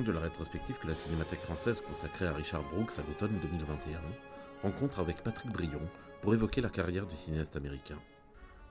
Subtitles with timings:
[0.00, 4.00] De la rétrospective que la Cinémathèque française consacrait à Richard Brooks à l'automne 2021,
[4.62, 5.82] rencontre avec Patrick Brion
[6.22, 7.98] pour évoquer la carrière du cinéaste américain.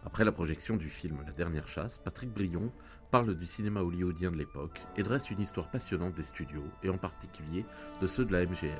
[0.03, 2.71] Après la projection du film La dernière chasse, Patrick Brion
[3.12, 6.98] parle du cinéma hollywoodien de l'époque et dresse une histoire passionnante des studios, et en
[6.98, 7.65] particulier
[8.01, 8.71] de ceux de la MGM.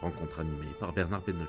[0.00, 1.46] Rencontre animée par Bernard Benolier.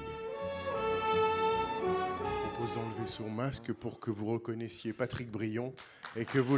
[1.84, 5.76] Je propose d'enlever son masque pour que vous reconnaissiez Patrick Brion
[6.16, 6.58] et que vous.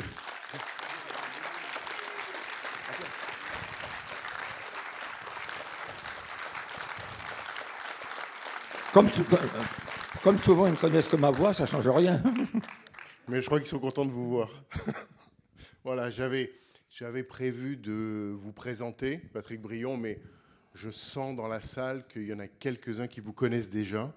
[8.94, 9.26] Comme, sou-
[10.24, 12.22] comme souvent, ils ne connaissent que ma voix, ça ne change rien.
[13.28, 14.52] Mais je crois qu'ils sont contents de vous voir.
[15.84, 16.52] voilà, j'avais,
[16.92, 20.20] j'avais prévu de vous présenter, Patrick Brion, mais
[20.76, 24.14] je sens dans la salle qu'il y en a quelques-uns qui vous connaissent déjà.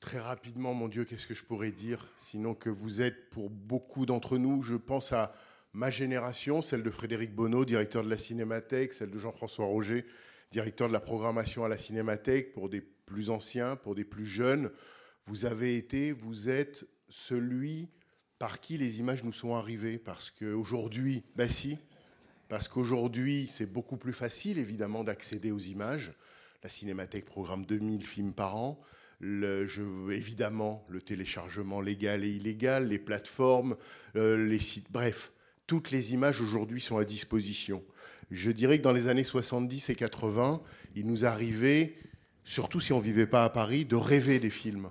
[0.00, 2.06] Très rapidement, mon Dieu, qu'est-ce que je pourrais dire?
[2.16, 5.32] Sinon que vous êtes, pour beaucoup d'entre nous, je pense à
[5.74, 10.06] ma génération, celle de Frédéric Bonneau, directeur de la Cinémathèque, celle de Jean-François Roger,
[10.50, 14.70] directeur de la programmation à la Cinémathèque, pour des plus anciens, pour des plus jeunes.
[15.26, 17.88] Vous avez été, vous êtes celui
[18.38, 19.98] par qui les images nous sont arrivées.
[19.98, 21.78] Parce qu'aujourd'hui, ben si,
[22.48, 26.12] parce qu'aujourd'hui, c'est beaucoup plus facile, évidemment, d'accéder aux images.
[26.62, 28.80] La Cinémathèque programme 2000 films par an.
[29.20, 33.76] Évidemment, le téléchargement légal et illégal, les plateformes,
[34.14, 35.32] euh, les sites, bref,
[35.66, 37.82] toutes les images aujourd'hui sont à disposition.
[38.30, 40.60] Je dirais que dans les années 70 et 80,
[40.96, 41.94] il nous arrivait,
[42.44, 44.90] surtout si on ne vivait pas à Paris, de rêver des films.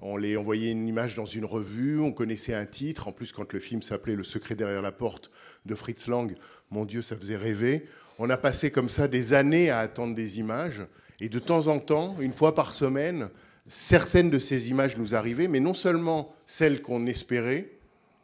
[0.00, 3.06] On les envoyait une image dans une revue, on connaissait un titre.
[3.06, 5.30] En plus, quand le film s'appelait Le secret derrière la porte
[5.64, 6.34] de Fritz Lang,
[6.70, 7.86] mon Dieu, ça faisait rêver.
[8.18, 10.82] On a passé comme ça des années à attendre des images.
[11.20, 13.30] Et de temps en temps, une fois par semaine,
[13.68, 17.70] certaines de ces images nous arrivaient, mais non seulement celles qu'on espérait,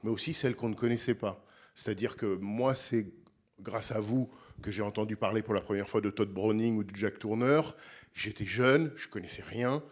[0.03, 1.45] mais aussi celles qu'on ne connaissait pas.
[1.77, 3.07] C'est-à-dire que moi, c'est
[3.61, 4.29] grâce à vous
[4.63, 7.61] que j'ai entendu parler pour la première fois de Todd Browning ou de Jack Turner.
[8.15, 9.83] J'étais jeune, je connaissais rien.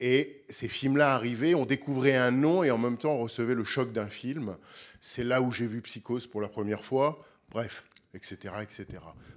[0.00, 3.64] Et ces films-là arrivaient, on découvrait un nom et en même temps on recevait le
[3.64, 4.56] choc d'un film.
[5.00, 7.24] C'est là où j'ai vu Psychose pour la première fois.
[7.50, 8.86] Bref, etc., etc.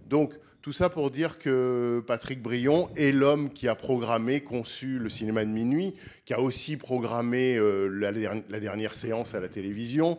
[0.08, 5.08] Donc tout ça pour dire que Patrick Brion est l'homme qui a programmé, conçu le
[5.10, 5.94] cinéma de minuit,
[6.26, 10.18] qui a aussi programmé euh, la, der- la dernière séance à la télévision.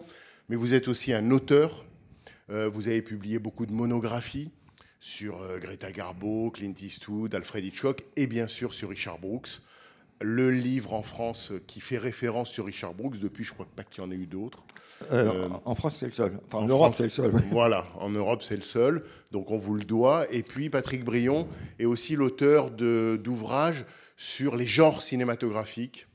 [0.48, 1.84] Mais vous êtes aussi un auteur.
[2.50, 4.50] Euh, vous avez publié beaucoup de monographies
[5.00, 9.60] sur euh, Greta Garbo, Clint Eastwood, Alfred Hitchcock et bien sûr sur Richard Brooks.
[10.20, 14.02] Le livre en France qui fait référence sur Richard Brooks, depuis je crois pas qu'il
[14.02, 14.64] y en ait eu d'autres.
[15.12, 16.40] Euh, en France, c'est le seul.
[16.46, 17.30] Enfin, en, en Europe, c'est le seul.
[17.32, 17.42] oui.
[17.52, 19.04] Voilà, en Europe, c'est le seul.
[19.30, 20.26] Donc, on vous le doit.
[20.32, 21.46] Et puis, Patrick Brion
[21.78, 26.08] est aussi l'auteur d'ouvrages sur les genres cinématographiques,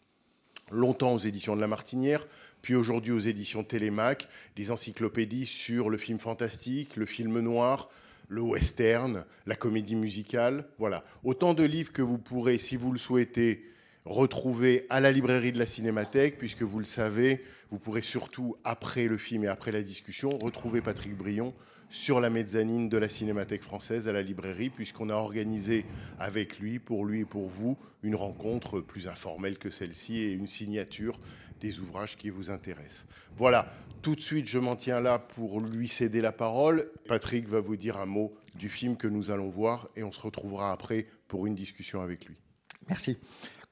[0.69, 2.27] longtemps aux éditions de La Martinière,
[2.61, 4.27] puis aujourd'hui aux éditions Télémac,
[4.57, 7.89] des encyclopédies sur le film fantastique, le film noir,
[8.28, 10.66] le western, la comédie musicale.
[10.78, 11.03] Voilà.
[11.23, 13.66] Autant de livres que vous pourrez, si vous le souhaitez,
[14.06, 19.06] retrouver à la librairie de la Cinémathèque, puisque vous le savez, vous pourrez surtout, après
[19.06, 21.53] le film et après la discussion, retrouver Patrick Brion
[21.93, 25.85] sur la mezzanine de la Cinémathèque française à la librairie, puisqu'on a organisé
[26.17, 30.47] avec lui, pour lui et pour vous, une rencontre plus informelle que celle-ci et une
[30.47, 31.19] signature
[31.61, 33.05] des ouvrages qui vous intéressent.
[33.37, 33.71] Voilà,
[34.01, 36.89] tout de suite, je m'en tiens là pour lui céder la parole.
[37.07, 40.19] Patrick va vous dire un mot du film que nous allons voir et on se
[40.19, 42.35] retrouvera après pour une discussion avec lui.
[42.89, 43.19] Merci.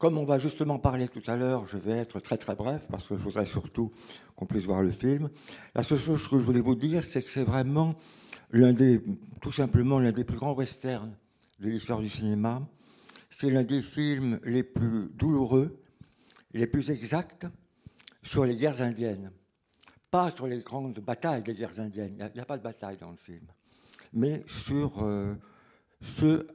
[0.01, 3.07] Comme on va justement parler tout à l'heure, je vais être très très bref parce
[3.07, 3.91] que je voudrais surtout
[4.35, 5.29] qu'on puisse voir le film.
[5.75, 7.93] La seule chose que je voulais vous dire, c'est que c'est vraiment
[8.49, 8.99] l'un des,
[9.41, 11.15] tout simplement l'un des plus grands westerns
[11.59, 12.67] de l'histoire du cinéma.
[13.29, 15.79] C'est l'un des films les plus douloureux,
[16.53, 17.45] les plus exacts
[18.23, 19.31] sur les guerres indiennes.
[20.09, 23.11] Pas sur les grandes batailles des guerres indiennes, il n'y a, pas de bataille dans
[23.11, 23.45] le film,
[24.13, 25.35] mais sur euh,
[26.01, 26.47] ce euh,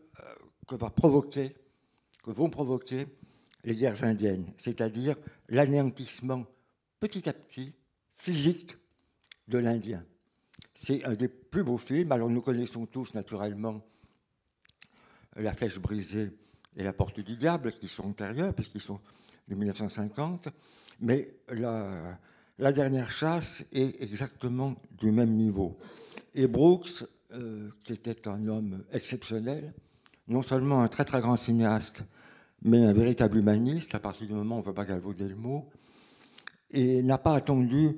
[0.66, 1.54] que va provoquer,
[2.24, 3.06] que vont provoquer
[3.66, 5.16] les guerres indiennes, c'est-à-dire
[5.48, 6.46] l'anéantissement
[7.00, 7.74] petit à petit
[8.16, 8.76] physique
[9.48, 10.04] de l'Indien.
[10.74, 12.12] C'est un des plus beaux films.
[12.12, 13.84] Alors nous connaissons tous naturellement
[15.34, 16.30] La flèche brisée
[16.76, 19.00] et La Porte du Diable, qui sont antérieurs, puisqu'ils sont
[19.48, 20.48] de 1950.
[21.00, 25.76] Mais la, dernière chasse est exactement du même niveau.
[26.34, 29.74] Et Brooks, euh, qui était un homme exceptionnel,
[30.28, 32.04] non seulement un très très grand cinéaste,
[32.66, 35.36] mais un véritable humaniste, à partir du moment où on ne veut pas galvauder le
[35.36, 35.70] mot,
[36.72, 37.96] et n'a pas attendu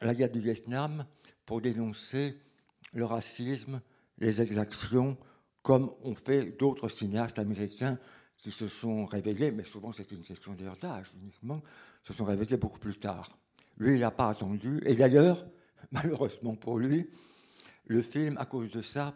[0.00, 1.04] la guerre du Vietnam
[1.44, 2.38] pour dénoncer
[2.94, 3.82] le racisme,
[4.18, 5.18] les exactions,
[5.62, 7.98] comme ont fait d'autres cinéastes américains
[8.38, 11.62] qui se sont révélés, mais souvent c'est une question d'âge uniquement,
[12.02, 13.36] se sont révélés beaucoup plus tard.
[13.76, 15.44] Lui, il n'a pas attendu, et d'ailleurs,
[15.92, 17.10] malheureusement pour lui,
[17.86, 19.14] le film, à cause de ça,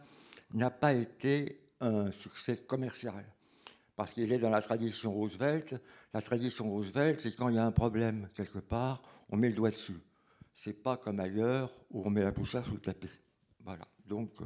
[0.53, 3.25] n'a pas été un succès commercial.
[3.99, 5.75] Parce qu'il est dans la tradition Roosevelt.
[6.15, 9.56] La tradition Roosevelt, c'est quand il y a un problème quelque part, on met le
[9.56, 9.99] doigt dessus.
[10.55, 13.11] C'est pas comme ailleurs où on met la poussière sous le tapis.
[13.65, 13.89] Voilà.
[14.06, 14.45] Donc, euh,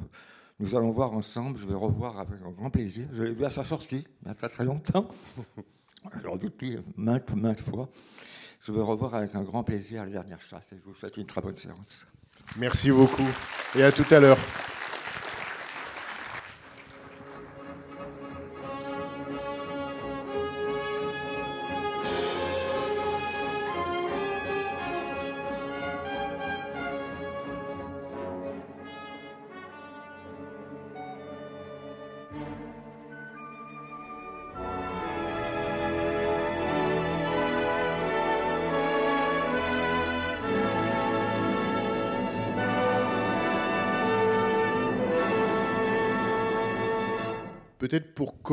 [0.57, 1.59] nous allons voir ensemble.
[1.59, 3.07] Je vais revoir avec un grand plaisir.
[3.11, 5.07] Je l'ai vu à sa sortie, il y a très très longtemps.
[6.13, 7.89] Alors, depuis maintes, maintes fois.
[8.59, 10.65] Je vais revoir avec un grand plaisir la dernière chasse.
[10.73, 12.07] Et je vous souhaite une très bonne séance.
[12.57, 13.27] Merci beaucoup.
[13.75, 14.39] Et à tout à l'heure.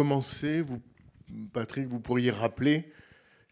[0.00, 0.81] Commencer, vous,
[1.52, 2.91] Patrick, vous pourriez rappeler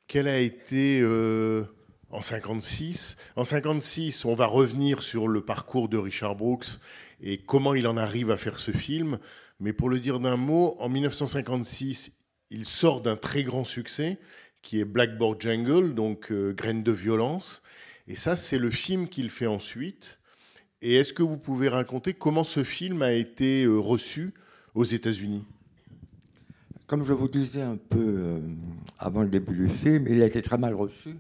[0.06, 1.64] quel a été euh,
[2.08, 3.18] en 56.
[3.36, 6.78] En 56, on va revenir sur le parcours de Richard Brooks
[7.20, 9.18] et comment il en arrive à faire ce film.
[9.60, 12.12] Mais pour le dire d'un mot, en 1956,
[12.48, 14.16] il sort d'un très grand succès
[14.62, 17.62] qui est Blackboard Jungle, donc euh, Graines de violence.
[18.06, 20.18] Et ça, c'est le film qu'il fait ensuite.
[20.80, 24.32] Et est-ce que vous pouvez raconter comment ce film a été euh, reçu
[24.74, 25.44] aux États-Unis?
[26.88, 28.40] Comme je vous disais un peu euh,
[28.98, 31.10] avant le début du film, il a été très mal reçu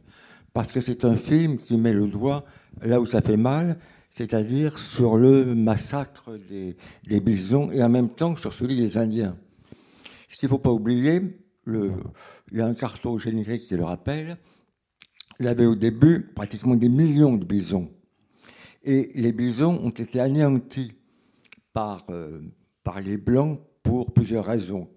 [0.54, 2.46] parce que c'est un film qui met le doigt
[2.80, 3.78] là où ça fait mal,
[4.08, 9.36] c'est-à-dire sur le massacre des, bisons et en même temps sur celui des Indiens.
[10.28, 11.20] Ce qu'il ne faut pas oublier,
[11.66, 11.92] il
[12.50, 14.38] y a un carton générique qui le rappelle,
[15.38, 17.90] il y avait au début pratiquement des millions de bisons.
[18.84, 20.94] Et les bisons ont été anéantis
[21.74, 22.40] par, euh,
[22.84, 24.88] par les Blancs pour plusieurs raisons.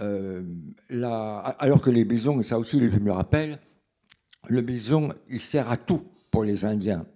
[0.00, 0.42] Euh,
[1.58, 3.58] alors que les bisons, et ça aussi le film le rappelle,
[4.48, 7.06] le bison, il sert à tout pour les Indiens.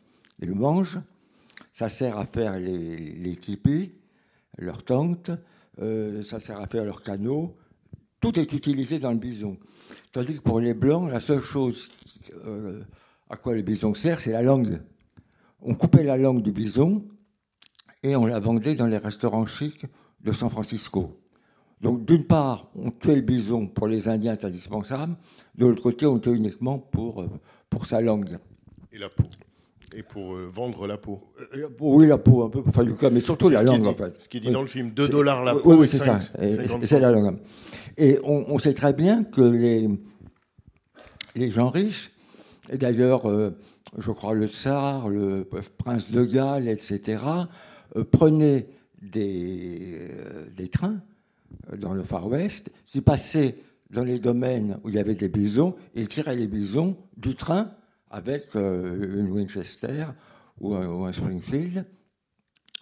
[0.40, 1.00] Ils le mangent,
[1.74, 3.92] ça sert à faire les, les tipis,
[4.58, 5.30] leurs tentes,
[5.80, 7.56] euh, ça sert à faire leurs canaux.
[8.20, 9.58] Tout est utilisé dans le bison.
[10.12, 11.90] Tandis que pour les Blancs, la seule chose
[12.44, 12.82] euh,
[13.28, 14.80] à quoi le bison sert, c'est la langue.
[15.60, 17.06] On coupait la langue du bison
[18.02, 19.86] et on la vendait dans les restaurants chics
[20.20, 21.19] de San Francisco.
[21.80, 25.16] Donc, d'une part, on tuait le bison pour les Indiens, c'est indispensable.
[25.56, 27.28] De l'autre côté, on tuait uniquement pour, euh,
[27.70, 28.36] pour sa langue.
[28.92, 29.24] Et la peau.
[29.96, 31.20] Et pour euh, vendre la peau.
[31.56, 34.20] Euh, Oui, la peau, un peu cas, mais surtout la langue, dit- en fait.
[34.20, 34.52] Ce qui dit Oui.
[34.52, 36.44] dans le film 2 C'est- dollars la peau oui, c'est 5, ça.
[36.44, 37.38] Et 50 C'est la langue.
[37.96, 39.88] Et on, on sait très bien que les,
[41.34, 42.10] les gens riches,
[42.70, 43.50] et d'ailleurs, euh,
[43.98, 47.22] je crois le tsar, le prince de Galles, etc.,
[47.96, 48.68] euh, prenaient
[49.02, 51.09] des, euh, des trains euh,
[51.76, 53.56] dans le Far West qui passaient
[53.90, 57.72] dans les domaines où il y avait des bisons et tiraient les bisons du train
[58.10, 60.06] avec euh, une Winchester
[60.60, 61.86] ou un, Springfield,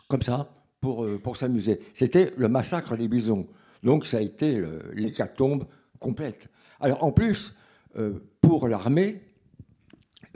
[0.08, 1.78] comme ça, pour, euh, pour s'amuser.
[1.94, 3.46] C'était le massacre des bisons.
[3.82, 4.60] Donc ça a été
[4.94, 5.66] l'hécatombe
[6.00, 6.48] complète.
[6.80, 7.54] Alors en plus,
[7.96, 9.22] euh, pour l'armée,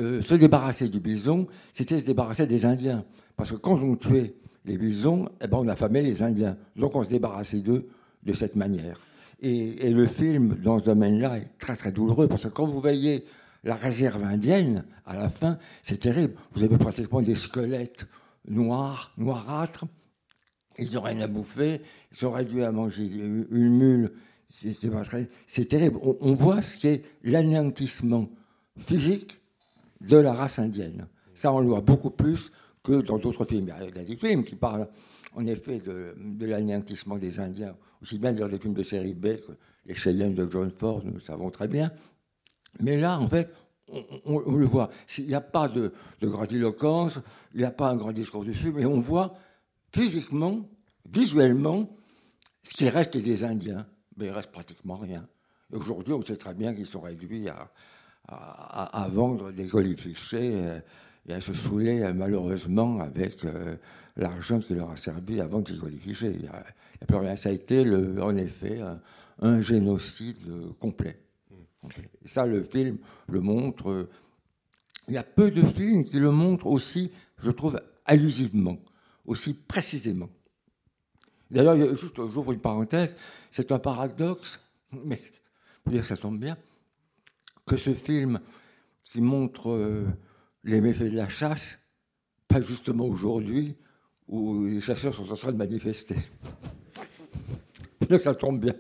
[0.01, 3.05] euh, se débarrasser du bison, c'était se débarrasser des Indiens.
[3.37, 4.35] Parce que quand on tuait
[4.65, 6.57] les bisons, eh ben, on affamait les Indiens.
[6.77, 7.89] Donc on se débarrassait d'eux
[8.23, 8.99] de cette manière.
[9.41, 12.29] Et, le film, dans ce domaine-là, est très très douloureux.
[12.29, 13.25] Parce que quand vous voyez
[13.65, 16.35] la réserve indienne, à la fin, c'est terrible.
[16.53, 18.07] Vous avez pratiquement des squelettes
[18.49, 19.85] noirs, noirâtres.
[20.79, 21.81] Ils n'ont rien à bouffer.
[22.13, 24.13] Ils auraient dû à manger une mule.
[25.47, 25.99] C'est terrible.
[26.03, 28.29] On, on voit ce qu'est l'anéantissement
[28.79, 29.41] physique
[30.01, 31.07] de la race indienne.
[31.35, 32.53] Ça, on le voit beaucoup plus
[32.83, 33.73] que dans d'autres films.
[33.81, 34.89] Il y a des films qui parlent,
[35.35, 39.37] en effet, de, de l'anéantissement des Indiens, aussi bien dans des films de série B
[39.37, 39.53] que
[39.87, 41.93] les Cheyennes de John Ford, nous le savons très bien.
[42.81, 43.51] Mais là, en fait,
[44.25, 44.91] on, le voit.
[45.19, 47.19] Il n'y a pas de, de grandiloquence,
[47.55, 49.35] il n'y a pas un grand discours dessus, mais on voit
[49.93, 50.69] physiquement,
[51.11, 51.87] visuellement,
[52.63, 53.87] ce qui reste des Indiens.
[54.17, 55.27] mais il reste pratiquement rien.
[55.73, 60.81] Aujourd'hui, on sait très bien qu'ils sont réduits à, vendre des euh,
[61.27, 63.77] et à se saouler euh, malheureusement avec euh,
[64.17, 66.33] l'argent qui leur a servi vendre ces jolis clichés.
[66.35, 66.65] Il n'y a,
[67.07, 67.37] plus rien.
[67.37, 67.85] Ça a été,
[68.21, 68.81] en effet,
[69.41, 71.19] un, génocide euh, complet.
[71.81, 72.11] Complet.
[72.25, 73.91] Et ça, le film le montre.
[73.91, 74.11] euh,
[75.09, 78.79] Il y a peu de films qui le montrent aussi, je trouve, allusivement,
[79.25, 80.29] aussi précisément.
[81.51, 83.17] D'ailleurs, juste, j'ouvre une parenthèse,
[83.51, 84.61] c'est un paradoxe,
[85.05, 85.21] mais
[85.87, 86.57] dire, ça tombe bien,
[87.67, 88.41] que ce film
[89.05, 90.07] qui montre euh,
[90.65, 91.79] les méfaits de la chasse,
[92.49, 93.77] pas justement aujourd'hui
[94.33, 96.17] où les chasseurs sont en train de manifester.
[98.09, 98.75] Donc ça tombe bien.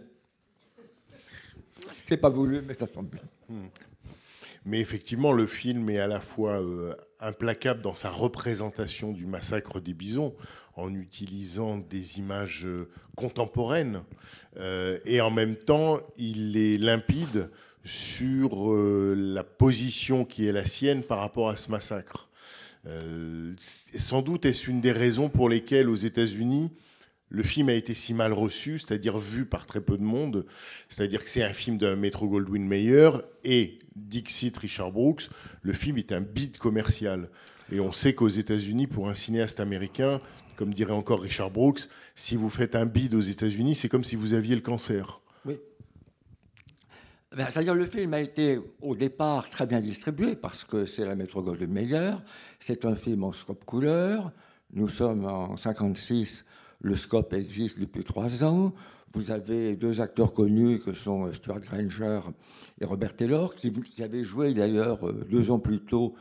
[2.07, 3.21] C'est pas voulu, mais ça tombe bien.
[4.65, 9.79] Mais effectivement, le film est à la fois euh, implacable dans sa représentation du massacre
[9.79, 10.35] des bisons,
[10.75, 14.03] en utilisant des images euh, contemporaines,
[14.57, 17.51] euh, et en même temps, il est limpide
[17.85, 22.29] sur la position qui est la sienne par rapport à ce massacre.
[22.87, 26.71] Euh, sans doute est-ce une des raisons pour lesquelles aux États-Unis,
[27.29, 30.45] le film a été si mal reçu, c'est-à-dire vu par très peu de monde,
[30.89, 33.11] c'est-à-dire que c'est un film de Metro Goldwyn Mayer
[33.43, 35.31] et Dixit Richard Brooks.
[35.63, 37.31] Le film est un bid commercial.
[37.71, 40.21] Et on sait qu'aux États-Unis, pour un cinéaste américain,
[40.57, 44.15] comme dirait encore Richard Brooks, si vous faites un bid aux États-Unis, c'est comme si
[44.15, 45.22] vous aviez le cancer.
[47.35, 51.15] Ben, C'est-à-dire le film a été au départ très bien distribué parce que c'est la
[51.15, 52.13] métro Goldwyn Mayer.
[52.61, 54.33] C'est un film en scope couleur.
[54.75, 56.45] Nous sommes en 56.
[56.81, 58.75] Le scope existe depuis trois ans.
[59.15, 62.21] Vous avez deux acteurs connus que sont Stuart Granger
[62.81, 66.15] et Robert Taylor, qui, qui avaient joué d'ailleurs euh, deux ans plus tôt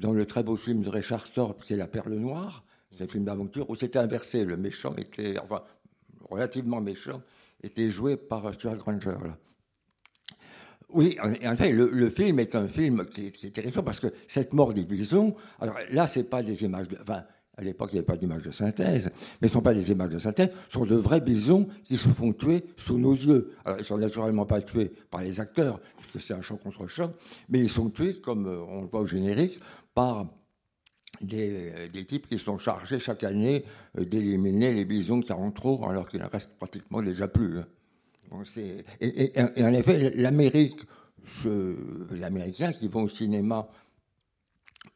[0.00, 2.64] dans le très beau film de Richard Thorpe qui est La Perle Noire.
[2.96, 4.46] C'est un film d'aventure où c'était inversé.
[4.46, 5.62] Le méchant était, enfin,
[6.30, 7.20] relativement méchant,
[7.62, 9.16] était joué par Stuart Granger.
[9.22, 9.36] là.
[10.90, 14.72] Oui, en, fait, le, film est un film qui, est- terrifiant parce que cette mort
[14.72, 17.24] des bisons, alors là, c'est pas des images, de, enfin,
[17.56, 19.90] à l'époque, il n'y avait pas d'images de synthèse, mais ce ne sont pas des
[19.90, 23.52] images de synthèse, ce sont de vrais bisons qui se font tuer sous nos yeux.
[23.64, 26.86] Alors, ils ne sont naturellement pas tués par les acteurs, puisque c'est un champ contre
[26.86, 27.12] champ,
[27.48, 29.60] mais ils sont tués, comme euh, on le voit au générique,
[29.92, 30.26] par
[31.20, 33.64] des, euh, types qui sont chargés chaque année
[33.98, 37.60] euh, d'éliminer les bisons qui en trop, alors qu'il en reste pratiquement déjà plus.
[39.00, 40.80] Et, en effet, l'Amérique,
[42.22, 43.68] Américains qui vont au cinéma,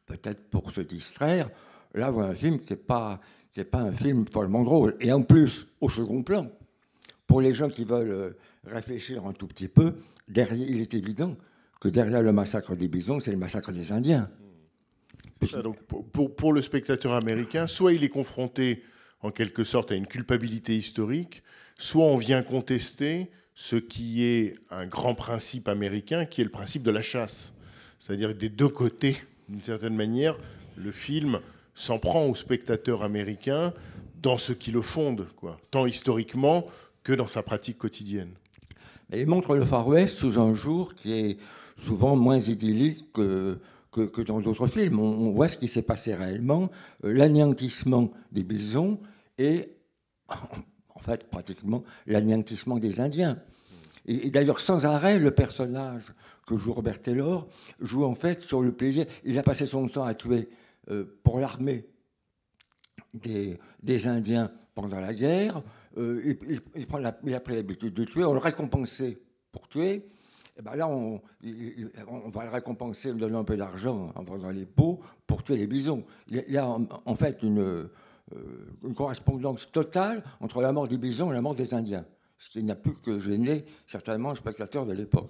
[0.05, 1.49] peut-être pour se distraire,
[1.93, 3.19] là, voient un film qui n'est pas,
[3.71, 4.95] pas un film follement drôle.
[4.99, 6.47] Et en plus, au second plan,
[7.27, 9.95] pour les gens qui veulent euh, réfléchir un tout petit peu,
[10.27, 11.35] derrière, il est évident
[11.79, 14.29] que derrière le massacre des bisons, c'est le massacre des Indiens.
[15.63, 18.83] Donc, pour le spectateur américain, soit il est confronté
[19.21, 21.43] en quelque sorte à une culpabilité historique,
[21.81, 26.83] soit on vient contester ce qui est un grand principe américain, qui est le principe
[26.83, 27.53] de la chasse.
[27.97, 29.17] C'est-à-dire des deux côtés,
[29.49, 30.37] d'une certaine manière,
[30.77, 31.39] le film
[31.73, 33.73] s'en prend au spectateur américain
[34.21, 36.67] dans ce qui le fonde, quoi, tant historiquement
[37.03, 38.29] que dans sa pratique quotidienne.
[39.11, 41.37] Il montre le Far West sous un jour qui est
[41.77, 43.59] souvent moins idyllique que,
[43.91, 44.99] que, que dans d'autres films.
[44.99, 46.69] On, on voit ce qui s'est passé réellement,
[47.03, 48.99] euh, l'anéantissement des bisons
[49.39, 49.71] et,
[51.01, 53.39] en fait, pratiquement l'anéantissement des Indiens.
[54.05, 56.13] Et, d'ailleurs, sans arrêt, le personnage
[56.45, 57.47] que joue Robert Taylor
[57.79, 59.05] joue en fait sur le plaisir.
[59.23, 60.49] Il a passé son temps à tuer
[60.89, 61.87] euh, pour l'armée
[63.13, 65.63] des, Indiens pendant la guerre.
[65.97, 66.37] Euh,
[66.75, 69.19] il, prend il a pris l'habitude de tuer, on le récompensait
[69.51, 70.07] pour tuer.
[70.57, 71.19] Et ben là, on,
[72.29, 75.67] va le récompenser en donnant un peu d'argent en vendant les peaux pour tuer les
[75.67, 76.05] bisons.
[76.27, 77.89] Il y a, en, fait une,
[78.83, 82.05] une correspondance totale entre la mort des bisons et la mort des Indiens.
[82.37, 85.29] Ce qui n'a plus que gêné certainement le spectateur de l'époque.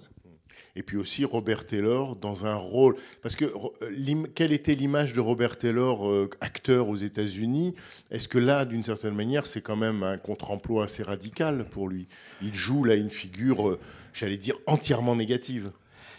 [0.74, 2.96] Et puis aussi Robert Taylor dans un rôle.
[3.22, 7.74] Parce que euh, quelle était l'image de Robert Taylor, euh, acteur aux États-Unis?
[8.10, 12.08] Est-ce que là, d'une certaine manière, c'est quand même un contre-emploi assez radical pour lui?
[12.40, 13.78] Il joue là une figure, euh,
[14.14, 15.72] j'allais dire, entièrement négative.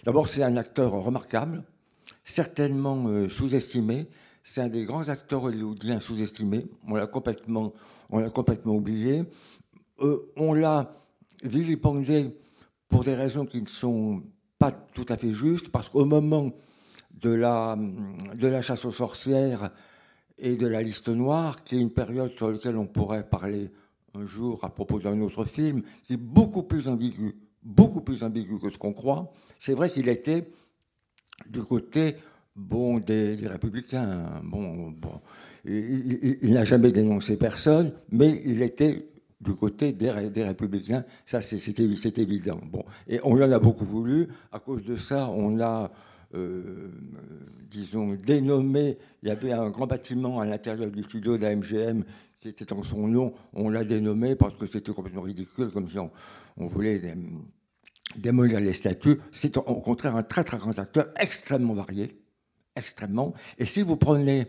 [0.04, 1.63] D'abord, c'est un acteur remarquable,
[2.24, 4.08] certainement euh, sous-estimé.
[4.43, 6.65] C'est un des grands acteurs hollywoodiens sous-estimés.
[6.88, 7.73] On l'a complètement,
[8.09, 9.23] on l'a complètement oublié.
[10.01, 10.91] Euh, on l'a
[11.43, 12.38] vilipendé
[12.89, 14.21] pour des raisons qui ne sont
[14.59, 16.51] pas tout à fait justes, parce qu'au moment
[17.21, 17.77] de la,
[18.35, 19.71] de la chasse aux sorcières
[20.38, 23.71] et de la liste noire, qui est une période sur laquelle on pourrait parler
[24.13, 28.59] un jour à propos d'un autre film, qui est beaucoup plus ambigu, beaucoup plus ambigu
[28.59, 29.31] que ce qu'on croit.
[29.57, 30.50] C'est vrai qu'il était
[31.50, 32.15] du côté
[32.55, 34.41] bon des, républicains.
[34.43, 35.22] Bon, bon.
[35.65, 39.07] Il, n'a jamais dénoncé personne, mais il était
[39.39, 41.05] du côté des, ré- des républicains.
[41.25, 42.60] Ça, c'est c'est évi- c'est évident.
[43.07, 44.27] Et on en a beaucoup voulu.
[44.51, 45.91] À cause de ça, on a,
[46.36, 46.89] euh,
[47.72, 48.98] disons, dénommé.
[49.22, 52.03] Il y avait un grand bâtiment à l'intérieur du studio de la MGM
[52.41, 53.33] qui était en son nom.
[53.53, 56.12] On l'a dénommé parce que c'était complètement ridicule, comme si on,
[56.57, 57.13] on voulait dé-
[58.17, 59.17] démolir les statues.
[59.31, 62.17] C'est au contraire un très très grand acteur, extrêmement varié,
[62.75, 63.34] extrêmement.
[63.58, 64.48] Et si vous prenez,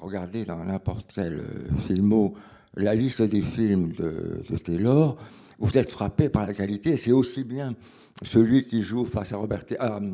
[0.00, 2.34] regardez dans n'importe quel euh, filmo,
[2.76, 5.16] la liste des films de, Taylor,
[5.58, 6.96] vous êtes frappé par la qualité.
[6.96, 7.74] C'est aussi bien
[8.22, 10.10] celui qui joue face à Robert, à euh,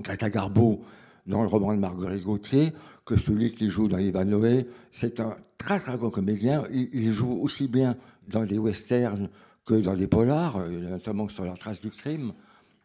[0.00, 0.82] Greta Garbo
[1.26, 2.72] dans le roman de Marguerite Gauthier
[3.04, 4.64] que celui qui joue dans Ivanhoe.
[4.92, 6.64] C'est un très très grand comédien.
[6.72, 7.96] Il, il joue aussi bien
[8.28, 9.28] dans des westerns
[9.64, 12.32] que dans des polars, euh, notamment sur la trace du crime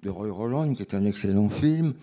[0.02, 1.94] de Roy Roland, qui est un excellent film,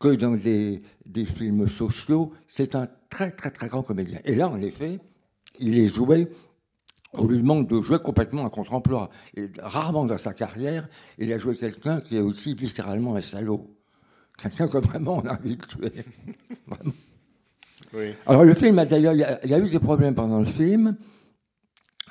[0.00, 2.32] que dans des, des films sociaux.
[2.48, 4.18] C'est un très très très grand comédien.
[4.24, 4.98] Et là, en effet,
[5.60, 6.28] il est joué.
[7.12, 9.10] On lui demande de jouer complètement un contre-emploi.
[9.36, 10.88] Et rarement dans sa carrière,
[11.18, 13.76] il a joué quelqu'un qui est aussi viscéralement un salaud.
[14.38, 15.92] Quelqu'un que vraiment on a envie de tuer.
[17.92, 18.14] Oui.
[18.26, 20.96] Alors le film, a d'ailleurs, il y a- eu des problèmes pendant le film,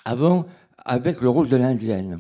[0.04, 0.46] avant,
[0.78, 2.20] avec le rôle de l'indienne.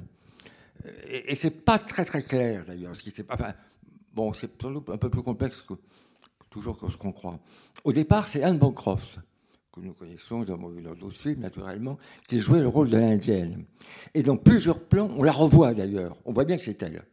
[1.09, 3.33] Et, et c'est pas très très clair d'ailleurs, ce qui s'est pas.
[3.35, 3.53] Enfin,
[4.13, 5.73] bon, c'est sans doute un peu plus complexe que
[6.49, 7.39] toujours que ce qu'on croit.
[7.83, 9.19] Au départ, c'est Anne Bancroft
[9.71, 11.97] que nous connaissons dans dans d'autres films naturellement,
[12.27, 13.65] qui jouait le rôle de l'indienne.
[14.15, 16.17] Et dans plusieurs plans, on la revoit d'ailleurs.
[16.25, 17.03] On voit bien que c'est elle.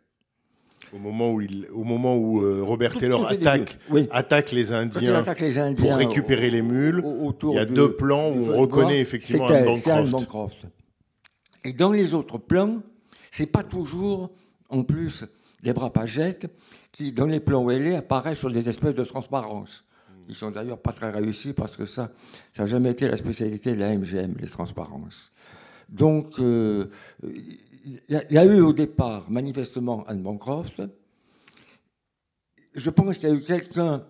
[0.94, 4.08] Au moment où, il, au moment où euh, Robert Tout- Taylor tout attaque, Oui.
[4.10, 7.64] attaque les Indiens attaque les Indiens pour récupérer au- les mules, au- il y a
[7.66, 10.62] du- deux plans où on reconnaît bois, effectivement Anne c'est Anne Bancroft.
[10.62, 10.66] Bancroft.
[11.64, 12.80] Et dans les autres plans,
[13.30, 14.30] c'est pas toujours,
[14.70, 15.24] en plus,
[15.62, 16.46] des bras pagettes
[16.92, 19.84] qui, dans les plans est, apparaissent sur des espèces de transparence.
[20.28, 22.10] Ils sont d'ailleurs pas très réussis parce que ça,
[22.52, 25.32] ça n'a jamais été la spécialité de la MGM, les transparences.
[25.88, 26.86] Donc, euh,
[27.22, 30.82] il y, a- il y a eu au départ, manifestement, Anne Bancroft.
[32.74, 34.04] Je pense qu'il y a eu quelqu'un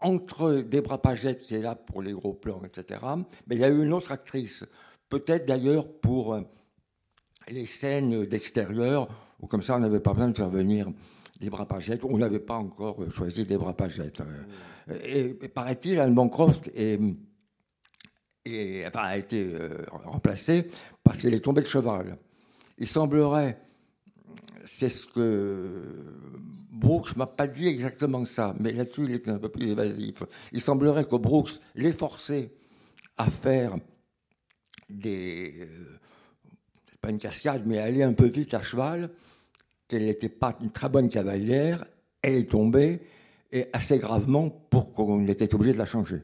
[0.00, 3.00] entre Debra Paget qui est là pour les gros plans, etc.
[3.46, 4.64] Mais il y a eu une autre actrice,
[5.08, 6.42] peut-être d'ailleurs pour euh,
[7.48, 9.08] les scènes d'extérieur,
[9.46, 10.88] comme ça on n'avait pas besoin de faire venir
[11.40, 11.98] Debra Paget.
[12.04, 14.12] On n'avait pas encore choisi Debra Paget.
[14.20, 14.98] euh.
[15.04, 16.14] Et, et paraît-il, Anne
[18.94, 20.68] a été euh, remplacée
[21.02, 22.16] parce qu'elle est tombée de cheval.
[22.78, 23.58] Il semblerait,
[24.64, 25.82] c'est ce que
[26.70, 30.22] Brooks m'a pas dit exactement ça, mais là-dessus il était un peu plus évasif.
[30.52, 32.52] Il semblerait que Brooks l'ait forcé
[33.16, 33.76] à faire
[34.90, 35.98] des, euh,
[37.00, 39.10] pas une cascade, mais aller un peu vite à cheval,
[39.88, 41.84] qu'elle n'était pas une très bonne cavalière,
[42.22, 43.00] elle est tombée,
[43.52, 46.22] et assez gravement pour qu'on était obligé de la changer.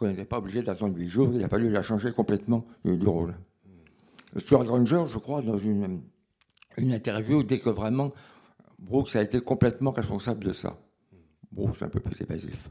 [0.00, 3.34] On n'était pas obligé d'attendre huit jours, il a fallu la changer complètement du, rôle.
[4.36, 6.02] Stuart Granger, je crois, dans une,
[6.76, 8.12] interview, dit que vraiment
[8.78, 10.76] Brooks a été complètement responsable de ça.
[11.52, 12.68] Brooks est un peu plus évasif.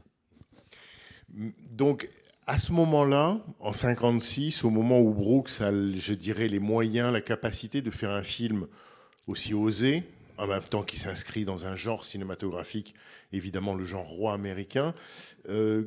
[1.70, 2.10] Donc,
[2.46, 7.22] à ce moment-là, en 56, au moment où Brooks a, je dirais, les moyens, la
[7.22, 8.66] capacité de faire un film
[9.26, 10.02] aussi osé,
[10.38, 12.94] en même temps qu'il s'inscrit dans un genre cinématographique,
[13.32, 14.92] évidemment le genre roi américain,
[15.48, 15.84] euh,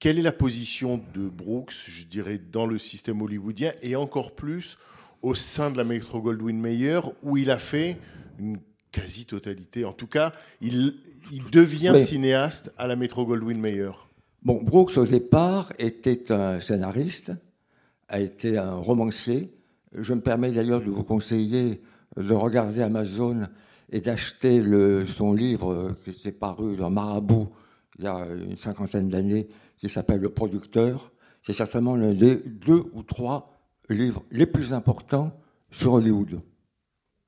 [0.00, 4.78] quelle est la position de Brooks, je dirais, dans le système hollywoodien et encore plus
[5.22, 7.96] au sein de la Metro Goldwyn Mayer, où il a fait
[8.38, 8.58] une
[8.92, 9.84] quasi-totalité?
[9.84, 10.94] En tout cas, il,
[11.32, 12.00] il devient Oui.
[12.00, 13.90] cinéaste à la Metro Goldwyn Mayer.
[14.42, 17.32] Bon, Brooks, au départ, était un scénariste,
[18.08, 19.50] a été un romancier.
[19.92, 21.80] Je me permets d'ailleurs de vous conseiller
[22.16, 23.46] de regarder Amazon
[23.90, 24.62] et d'acheter
[25.06, 27.48] son livre qui était paru dans Marabout
[27.98, 31.12] il y a une cinquantaine d'années, qui s'appelle Le Producteur.
[31.42, 33.52] C'est certainement l'un des deux ou trois
[33.88, 35.32] livres les plus importants
[35.70, 36.40] sur Hollywood.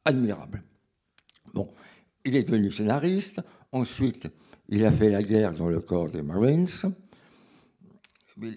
[0.04, 0.62] Admirable.
[1.54, 1.72] Bon,
[2.24, 3.40] il est devenu scénariste.
[3.72, 4.28] Ensuite,
[4.68, 6.66] il a fait la guerre dans le corps des Marines.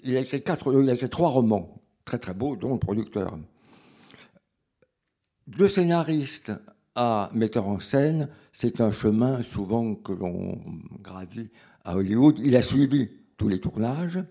[0.03, 3.37] Il a écrit, quatre, il a écrit trois romans très très beaux, dont le producteur.
[5.47, 6.53] De scénariste
[6.95, 10.57] à metteur en scène, c'est un chemin souvent que l'on
[11.01, 11.49] gravit
[11.83, 12.39] à Hollywood.
[12.39, 14.23] Il a suivi tous les tournages,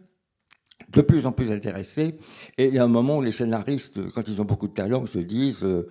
[0.88, 2.16] de plus en plus intéressé.
[2.56, 5.04] Et il y a un moment où les scénaristes, quand ils ont beaucoup de talent,
[5.04, 5.86] se disent euh,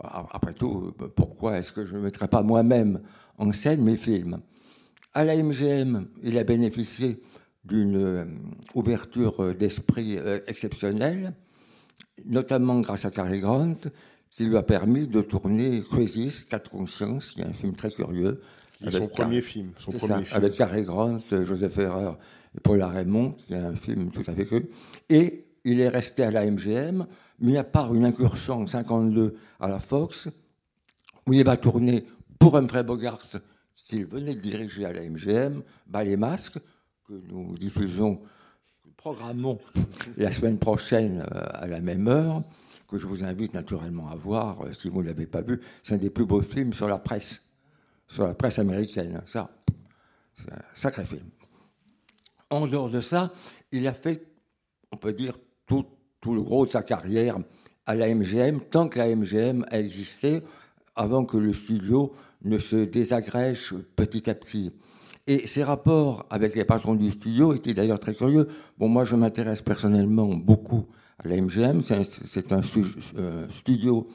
[0.00, 3.00] après tout, pourquoi est-ce que je ne mettrais pas moi-même
[3.38, 4.38] en scène mes films?
[5.12, 7.22] À la MGM, il a bénéficié
[7.64, 8.24] d'une euh,
[8.74, 11.32] ouverture euh, d'esprit exceptionnelle,
[12.26, 13.74] notamment grâce à Cary Grant,
[14.36, 18.40] qui lui a permis de tourner Crisis, Quatre consciences, qui est un film très curieux.
[18.90, 19.70] Son premier film.
[19.78, 20.36] Son c'est premier ça, film.
[20.36, 22.12] avec Cary Grant, Joseph Ferrer
[22.56, 24.68] et Paul Raymond, qui est un film tout à fait cru.
[25.08, 27.06] Et il est resté à la MGM,
[27.40, 30.28] mis à part une incursion en 52 à la Fox,
[31.26, 32.04] où il va tourner
[32.38, 33.22] pour Humphrey Bogart,
[33.86, 36.58] qu'il venait de diriger à la MGM, Bas les masques,
[37.06, 38.20] que nous diffusons,
[38.96, 39.58] programmons
[40.16, 42.42] la semaine prochaine euh, à la même heure,
[42.88, 45.60] que je vous invite naturellement à voir euh, si vous ne l'avez pas vu.
[45.82, 47.42] C'est un des plus beaux films sur la presse,
[48.08, 49.22] sur la presse américaine.
[49.26, 49.50] Ça,
[50.34, 51.24] c'est un sacré film.
[52.50, 53.32] En dehors de ça,
[53.72, 54.26] il a fait,
[54.92, 55.86] on peut dire, tout,
[56.26, 57.38] le gros de sa carrière
[57.86, 60.42] à la MGM, tant que la MGM a existé,
[60.96, 64.72] avant que le studio ne se désagrège petit à petit.
[65.26, 68.48] Et ses rapports avec les patrons du studio étaient d'ailleurs très curieux.
[68.78, 70.86] Bon, moi, je m'intéresse personnellement beaucoup
[71.18, 71.82] à la MGM.
[71.82, 74.08] C'est un, un, studio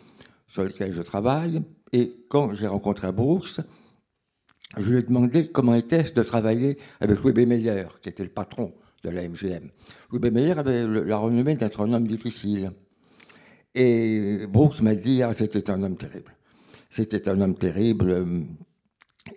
[0.48, 1.62] sur lequel je travaille.
[1.92, 3.62] Et quand j'ai rencontré Brooks,
[4.78, 7.40] je lui ai demandé comment était-ce de travailler avec Louis B.
[7.48, 9.70] Meyer, qui était le patron de la MGM.
[10.12, 10.34] Louis B.
[10.34, 12.72] Meyer avait la renommée d'être un homme difficile.
[13.74, 16.36] Et Brooks m'a dit, ah, c'était un homme terrible.
[16.90, 18.26] C'était un homme terrible.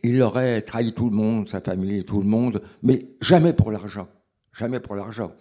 [0.03, 4.09] Il aurait trahi tout le monde, sa famille tout le monde, mais jamais pour l'argent.
[4.53, 5.33] Jamais pour l'argent.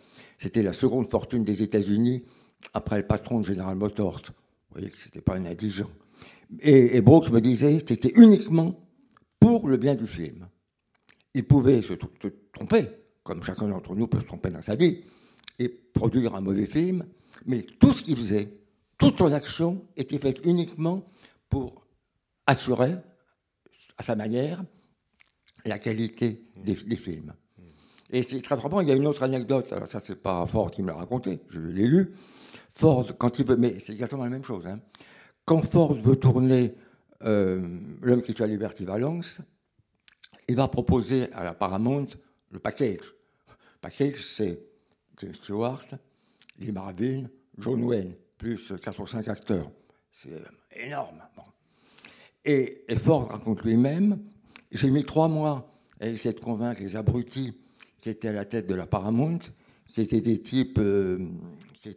[0.41, 2.23] C'était la seconde fortune des États-Unis
[2.73, 4.23] après le patron de General Motors.
[4.25, 5.89] Vous voyez que ce n'était pas un indigent.
[6.61, 8.75] Et, Brooks me disait, c'était uniquement
[9.39, 10.47] pour le bien du film.
[11.35, 11.93] Il pouvait se,
[12.51, 12.87] tromper,
[13.21, 15.03] comme chacun d'entre nous peut se tromper dans sa vie,
[15.59, 17.05] et produire un mauvais film,
[17.45, 18.51] mais tout ce qu'il faisait,
[18.97, 21.07] toute son action était faite uniquement
[21.49, 21.85] pour
[22.47, 22.95] assurer,
[23.95, 24.63] à sa manière,
[25.65, 27.31] la qualité des films.
[28.11, 28.81] Et c'est très frappant.
[28.81, 29.71] Il y a une autre anecdote.
[29.71, 31.39] Alors ça, c'est pas Ford qui me l'a raconté.
[31.49, 32.13] Je l'ai lu.
[32.69, 34.67] Ford, quand il veut, mais c'est exactement la même chose.
[34.67, 34.79] Hein.
[35.45, 36.75] Quand Ford veut tourner
[37.23, 39.41] euh, L'homme qui tue à Liberty Valence,
[40.47, 42.07] il va proposer à la Paramount
[42.49, 43.13] le package.
[43.47, 44.59] Le package, c'est
[45.17, 45.85] James Stewart,
[46.59, 47.25] Lee Marvin,
[47.57, 49.71] John Wayne, plus 4 ou 5 acteurs.
[50.11, 50.41] C'est
[50.75, 51.21] énorme.
[51.35, 51.43] Bon.
[52.43, 54.19] Et, et, Ford raconte lui-même
[54.71, 55.69] j'ai mis trois mois
[55.99, 57.53] à essayer de convaincre les abrutis
[58.01, 59.39] qui étaient à la tête de la Paramount.
[59.87, 61.17] C'était des types euh,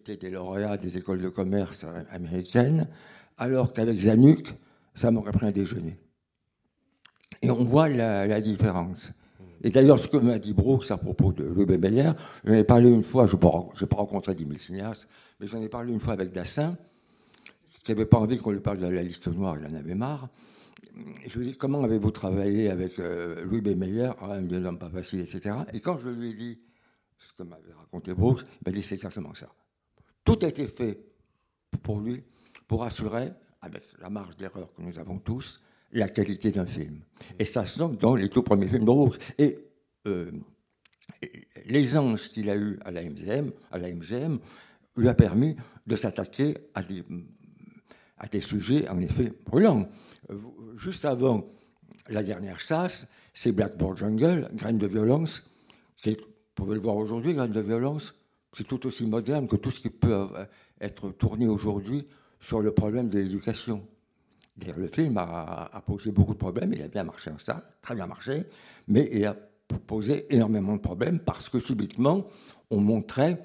[0.06, 2.88] des lauréats des écoles de commerce américaines,
[3.36, 4.54] alors qu'avec Zanuck,
[4.94, 5.96] ça m'aurait pris un déjeuner.
[7.42, 9.12] Et on voit la, différence.
[9.62, 12.12] Et d'ailleurs, ce que m'a dit Brooks à propos de Louis Meyer,
[12.44, 13.50] j'en ai parlé une fois, je n'ai pas,
[13.90, 15.08] pas rencontré 10 000 cinéastes,
[15.40, 16.76] mais j'en ai parlé une fois avec Dassin,
[17.82, 20.28] qui n'avait pas envie qu'on lui parle de la liste noire, il en avait marre.
[21.26, 23.68] Je lui ai dit, comment avez-vous travaillé avec euh, Louis B.
[23.76, 25.56] Meyer ah, Il me dit, non, pas facile, etc.
[25.72, 26.58] Et quand je lui ai dit
[27.18, 29.48] ce que m'avait raconté Brooks, il m'a dit, c'est exactement ça.
[30.24, 30.98] Tout a été fait
[31.82, 32.22] pour lui,
[32.66, 35.60] pour assurer, avec la marge d'erreur que nous avons tous,
[35.92, 37.00] la qualité d'un film.
[37.38, 39.18] Et ça se sent dans les tout premiers films de Brooks.
[39.38, 39.58] Et
[40.06, 40.30] euh,
[41.66, 44.38] l'aisance qu'il a eu à la MGM, à la MGM
[44.96, 47.02] lui a permis de s'attaquer à des,
[48.18, 49.88] à des sujets, en effet, brûlants.
[50.77, 51.44] Juste avant
[52.09, 55.44] la dernière chasse, c'est Blackboard Jungle, Graine de violence.
[56.05, 56.12] Vous
[56.55, 58.14] pouvez le voir aujourd'hui, Graine de violence,
[58.53, 60.29] c'est tout aussi moderne que tout ce qui peut
[60.81, 62.07] être tourné aujourd'hui
[62.40, 63.87] sur le problème de l'éducation.
[64.64, 67.96] Le film a, a, posé beaucoup de problèmes, il a bien marché en salle, très
[67.96, 68.44] bien marché,
[68.87, 69.35] mais il a
[69.87, 72.29] posé énormément de problèmes parce que subitement,
[72.70, 73.42] on montrait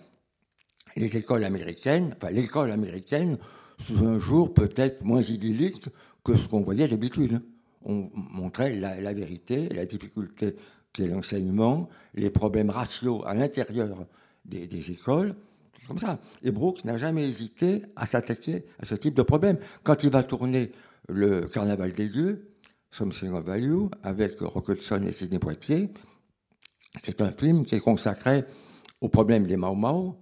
[0.96, 3.38] les écoles américaines, enfin l'école américaine,
[3.82, 5.90] sous un jour peut-être moins idyllique
[6.24, 7.42] que ce qu'on voyait d'habitude.
[7.84, 10.56] On montrait la, vérité, la difficulté
[10.92, 14.06] qu'est l'enseignement, les problèmes raciaux à l'intérieur
[14.46, 15.36] des, écoles,
[15.88, 16.20] comme ça.
[16.44, 19.58] Et Brooks n'a jamais hésité à s'attaquer à ce type de problème.
[19.84, 20.72] Quand il va tourner
[21.08, 22.50] le Carnaval des dieux,
[22.92, 25.90] Something of Value, avec Rock Hudson et Sidney Poitier,
[27.00, 28.46] c'est un film qui est consacré
[29.00, 30.18] au problème des Mao Mao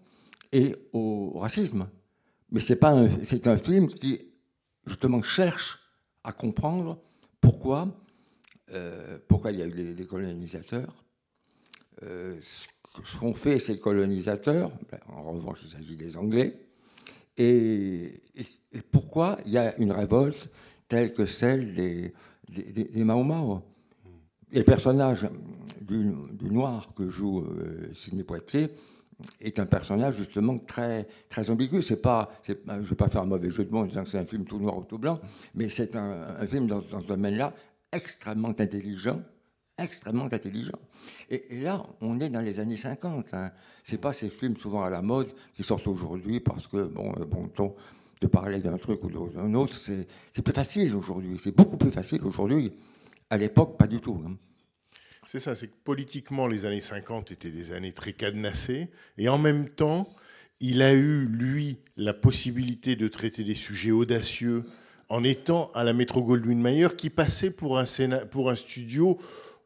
[0.51, 1.87] et au racisme.
[2.51, 4.21] Mais c'est pas un, c'est un film qui
[4.85, 5.79] justement cherche
[6.23, 6.99] à comprendre
[7.41, 7.87] pourquoi,
[8.71, 10.93] euh, pourquoi il y a eu les, les colonisateurs,
[12.03, 12.67] euh, ce
[13.19, 16.59] qu'ont fait ces colonisateurs, ben, en revanche il s'agit des Anglais,
[17.37, 18.21] et,
[18.91, 20.49] pourquoi il y a une révolte
[20.87, 22.13] telle que celle des,
[22.49, 23.61] des, des Mao Mao.
[24.51, 25.27] Et le personnage
[25.81, 28.69] du, du noir que joue euh, Sidney Poitier
[29.41, 31.81] est un personnage justement très, très ambigu.
[31.81, 34.09] C'est pas, je ne vais pas faire un mauvais jeu de mots en disant que
[34.09, 35.19] c'est un film tout noir ou tout blanc,
[35.55, 37.53] mais c'est un, film dans, dans ce domaine-là
[37.91, 39.21] extrêmement intelligent,
[39.77, 40.79] extrêmement intelligent.
[41.29, 43.33] Et, là, on est dans les années 50.
[43.33, 43.51] Hein.
[43.83, 47.47] C'est pas ces films souvent à la mode qui sortent aujourd'hui parce que, bon, bon
[47.47, 47.75] ton,
[48.21, 51.39] de parler d'un truc ou d'un autre, c'est plus facile aujourd'hui.
[51.41, 52.73] C'est beaucoup plus facile aujourd'hui.
[53.29, 54.21] À l'époque, pas du tout.
[54.25, 54.35] Hein.
[55.29, 58.87] C'est ça, c'est que politiquement, les années 50 étaient des années très cadenassées,
[59.17, 60.07] et en même temps,
[60.61, 64.63] il a eu, lui, la possibilité de traiter des sujets audacieux
[65.09, 69.17] en étant à la Metro Goldwyn Mayer, qui passait pour un, scéna- pour un studio,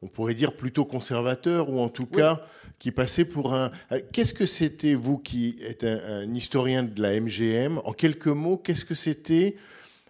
[0.02, 2.44] on pourrait dire plutôt conservateur, ou en tout cas
[2.80, 3.70] qui passait pour un.
[3.92, 8.26] Euh, Qu'est-ce que c'était, vous qui êtes un, un historien de la MGM, en quelques
[8.26, 9.56] mots, qu'est-ce que c'était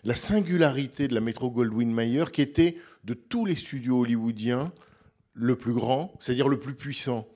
[0.05, 4.71] la singularité de la Metro Goldwyn Mayer, qui était de tous les studios hollywoodiens
[5.33, 7.27] le plus grand, c'est-à-dire le plus puissant,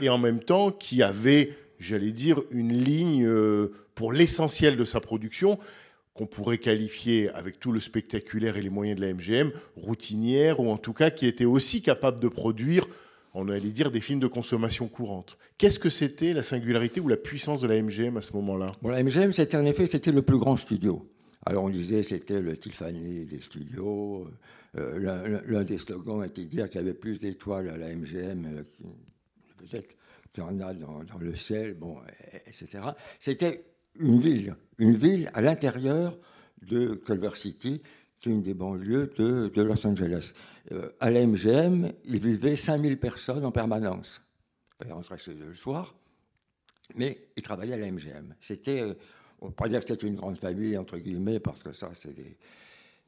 [0.00, 5.00] et en même temps qui avait, j'allais dire, une ligne euh, pour l'essentiel de sa
[5.00, 5.58] production
[6.14, 10.70] qu'on pourrait qualifier, avec tout le spectaculaire et les moyens de la MGM, routinière, ou
[10.70, 12.86] en tout cas qui était aussi capable de produire,
[13.34, 15.36] on allait dire, des films de consommation courante.
[15.58, 18.70] Qu'est-ce que c'était la singularité ou la puissance de la MGM à ce moment-là?
[18.84, 21.04] La MGM, c'était en effet c'était le plus grand studio.
[21.44, 24.28] Alors on disait c'était le Tiffany des studios.
[24.76, 28.46] Euh, l'un- des slogans était de dire qu'il y avait plus d'étoiles à la MGM
[28.46, 28.62] euh,
[29.68, 29.82] qu'il-
[30.36, 31.98] y en a dans, le ciel, bon,
[32.32, 32.82] et- etc.
[33.20, 33.64] C'était
[34.00, 36.18] une ville, une ville à l'intérieur
[36.62, 37.80] de Culver City,
[38.20, 40.32] qui est une des banlieues de, Los Angeles.
[40.72, 44.22] Euh, à la MGM, il vivait 5000 personnes en permanence.
[44.84, 45.94] Ils rentraient chez eux le soir,
[46.96, 48.34] mais ils travaillaient à la MGM.
[48.40, 48.82] C'était,
[49.40, 51.90] on ne peut pas dire que c'était une grande famille, entre guillemets, parce que ça,
[51.94, 52.36] c'est des,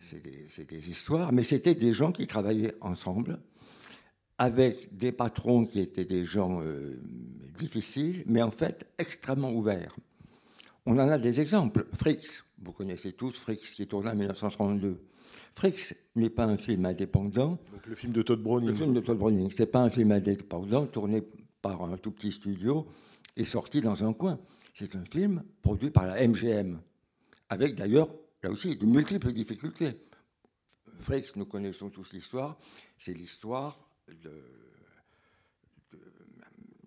[0.01, 3.41] c'est des, histoires, mais c'était des gens qui travaillaient ensemble,
[4.39, 7.01] avec des patrons qui étaient des gens euh,
[7.59, 9.97] difficiles, mais en fait extrêmement ouverts.
[10.85, 11.87] On en a des exemples.
[11.95, 15.01] Fricks, vous connaissez tous Fricks, qui est tourné en 1932.
[15.53, 18.69] Fricks n'est pas un film indépendant, Donc le film de Todd Browning.
[18.69, 21.23] le film de Todd Browning, c'est pas un film indépendant tourné
[21.63, 22.87] par un tout petit studio
[23.37, 24.39] et sorti dans un coin.
[24.75, 26.79] C'est un film produit par la MGM,
[27.49, 28.09] avec d'ailleurs,
[28.47, 30.01] là aussi, de multiples difficultés.
[31.01, 32.57] Fricks, nous connaissons tous l'histoire,
[32.97, 33.79] c'est l'histoire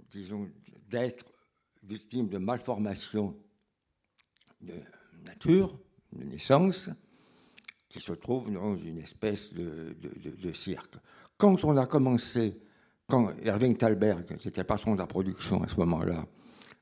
[0.09, 0.49] disons,
[0.89, 1.25] d'être
[1.83, 3.35] victime de malformations
[4.61, 4.73] de
[5.25, 5.77] nature,
[6.13, 6.89] de naissance,
[7.89, 9.95] qui se trouve dans une espèce de,
[10.41, 10.95] de- cirque.
[11.37, 12.57] Quand on a commencé,
[13.07, 16.25] quand Irving Thalberg, qui était patron de la production à ce moment-là,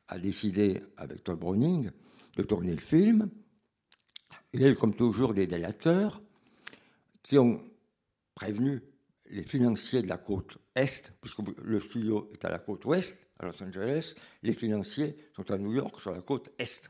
[0.08, 1.90] a décidé avec Todd Browning
[2.36, 3.30] de tourner le film,
[4.54, 6.22] il y a eu comme toujours des délateurs
[7.24, 7.62] qui ont
[8.34, 8.82] prévenu
[9.30, 13.46] les financiers de la côte Est, puisque le studio est à la côte Ouest, à
[13.46, 16.90] Los Angeles, les financiers sont à New York, sur la côte Est.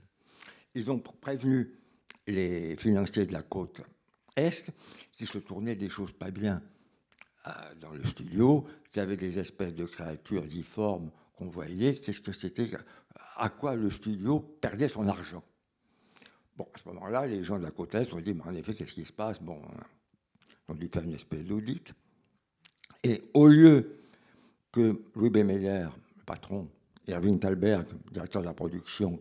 [0.76, 1.72] Ils ont prévenu
[2.28, 3.82] les financiers de la côte
[4.36, 4.72] Est
[5.12, 6.62] qui se tournaient des choses pas bien
[7.48, 12.22] euh, dans le studio, qu'il y avait des espèces de créatures difformes qu'on voyait, qu'est-ce
[12.22, 12.70] que c'était,
[13.36, 15.43] à quoi le studio perdait son argent?
[16.58, 18.74] Bon, à ce moment-là, les gens de la côte Est ont dit, mais en effet,
[18.74, 19.39] qu'est-ce qui se passe?
[19.41, 19.62] Bon,
[20.67, 21.93] ils ont dû faire une espèce d'audit.
[23.04, 24.00] Et au lieu
[24.72, 25.38] que Louis B.
[25.38, 26.67] Meyer, le patron,
[27.08, 29.20] et Erwin Thalberg, directeur de la production,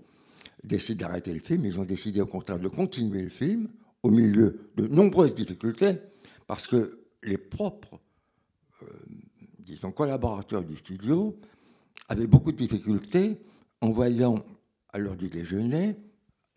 [0.64, 3.68] décident d'arrêter le film, ils ont décidé au contraire de continuer le film
[4.02, 5.98] au milieu de nombreuses difficultés,
[6.46, 8.00] parce que les propres,
[8.82, 8.86] euh,
[9.58, 11.38] disons, collaborateurs du studio
[12.08, 13.36] avaient beaucoup de difficultés
[13.80, 14.44] en voyant
[14.92, 15.96] à l'heure du déjeuner,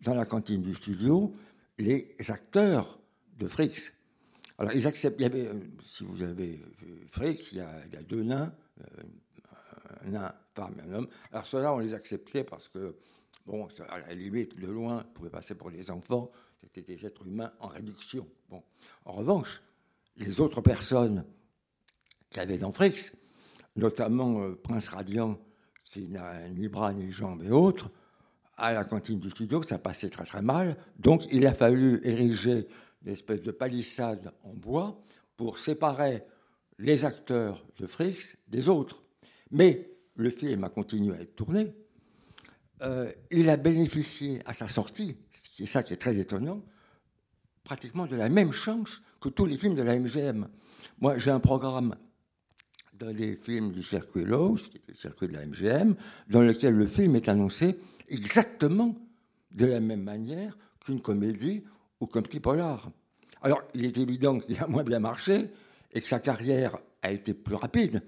[0.02, 1.34] dans la cantine du studio,
[1.78, 2.98] les acteurs
[3.38, 3.92] de Fricks.
[4.58, 5.18] Alors, ils acceptent.
[5.18, 8.52] Il y avait, euh, si vous avez vu Fricks, il y a, y deux nains,
[8.80, 9.02] euh,
[10.04, 11.08] un nain, femme et un homme.
[11.32, 12.96] Alors, ceux-là, on les acceptait parce que,
[13.46, 16.30] bon, à la limite, de loin, pouvaient passer pour des enfants.
[16.60, 18.26] C'était des êtres humains en réduction.
[18.50, 18.62] Bon.
[19.06, 19.62] En revanche,
[20.16, 21.24] les autres personnes
[22.28, 23.12] qui avaient dans Fricks,
[23.76, 25.38] notamment euh, Prince Radiant,
[25.84, 27.90] qui n'a ni bras ni jambes et autres,
[28.60, 30.76] à la cantine du studio, ça passait très très mal.
[30.98, 32.68] Donc il a fallu ériger
[33.04, 35.00] une espèce de palissade en bois
[35.36, 36.22] pour séparer
[36.78, 39.02] les acteurs de Fricks des autres.
[39.50, 41.72] Mais le film a continué à être tourné.
[42.82, 46.62] Euh, il a bénéficié à sa sortie, c'est ça qui est très étonnant,
[47.64, 50.48] pratiquement de la même chance que tous les films de la MGM.
[50.98, 51.94] Moi, j'ai un programme
[52.94, 55.94] dans les films du circuit Lowe's, qui est le circuit de la MGM,
[56.28, 57.78] dans lequel le film est annoncé
[58.10, 58.96] exactement
[59.52, 61.64] de la même manière qu'une comédie
[62.00, 62.90] ou qu'un petit polar.
[63.42, 65.50] Alors, il est évident qu'il a moins bien marché
[65.92, 68.02] et que sa carrière a été plus rapide.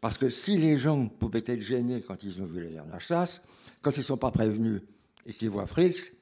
[0.00, 3.42] Parce que si les gens pouvaient être gênés quand ils ont vu la dernière chasse,
[3.80, 4.82] quand ils ne sont pas prévenus
[5.26, 6.12] et qu'ils voient Fricks,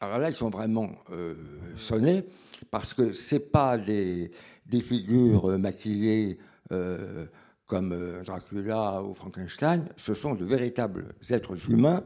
[0.00, 1.34] alors là, ils sont vraiment euh,
[1.76, 2.24] sonnés
[2.70, 4.30] parce que ce pas des,
[4.66, 6.38] des figures euh, maquillées
[6.72, 7.26] euh,
[7.66, 12.02] comme Dracula ou Frankenstein, ce sont de véritables êtres humains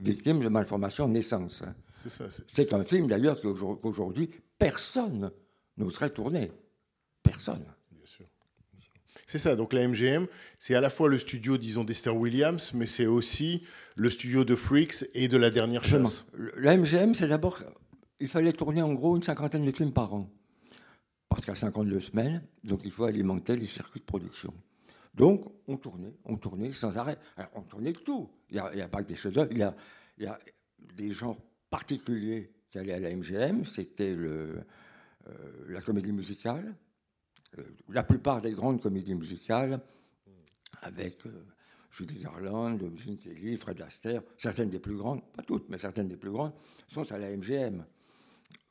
[0.00, 1.62] victimes de malformations de naissance.
[1.94, 2.24] C'est ça.
[2.30, 5.30] c'est- un film d'ailleurs qu'aujourd'hui personne
[5.76, 6.50] n'oserait tourner.
[7.22, 7.64] Personne.
[7.92, 8.26] Bien sûr.
[9.26, 10.26] C'est ça, donc la MGM,
[10.58, 13.62] c'est à la fois le studio, disons, d'Esther Williams, mais c'est aussi
[13.96, 16.26] le studio de Freaks et de la dernière chasse.
[16.56, 17.62] La MGM, c'est d'abord,
[18.20, 20.30] il fallait tourner en gros une cinquantaine de films par an.
[21.28, 24.54] Parce qu'à 52 semaines, donc il faut alimenter les circuits de production.
[25.14, 27.18] Donc, on tournait, on tournait sans arrêt.
[27.36, 28.30] Alors, on tournait de tout.
[28.50, 30.38] Il n'y a, pas que des chefs-d'œuvre, il y a,
[30.94, 31.38] des genres
[31.70, 33.64] particuliers qui allaient à la MGM.
[33.64, 34.60] C'était euh,
[35.68, 36.74] la comédie musicale.
[37.58, 39.80] Euh, la plupart des grandes comédies musicales,
[40.82, 41.44] avec euh,
[41.90, 46.16] Judy Garland, Gene Kelly, Fred Astaire, certaines des plus grandes, pas toutes, mais certaines des
[46.16, 46.52] plus grandes,
[46.86, 47.84] sont à la MGM.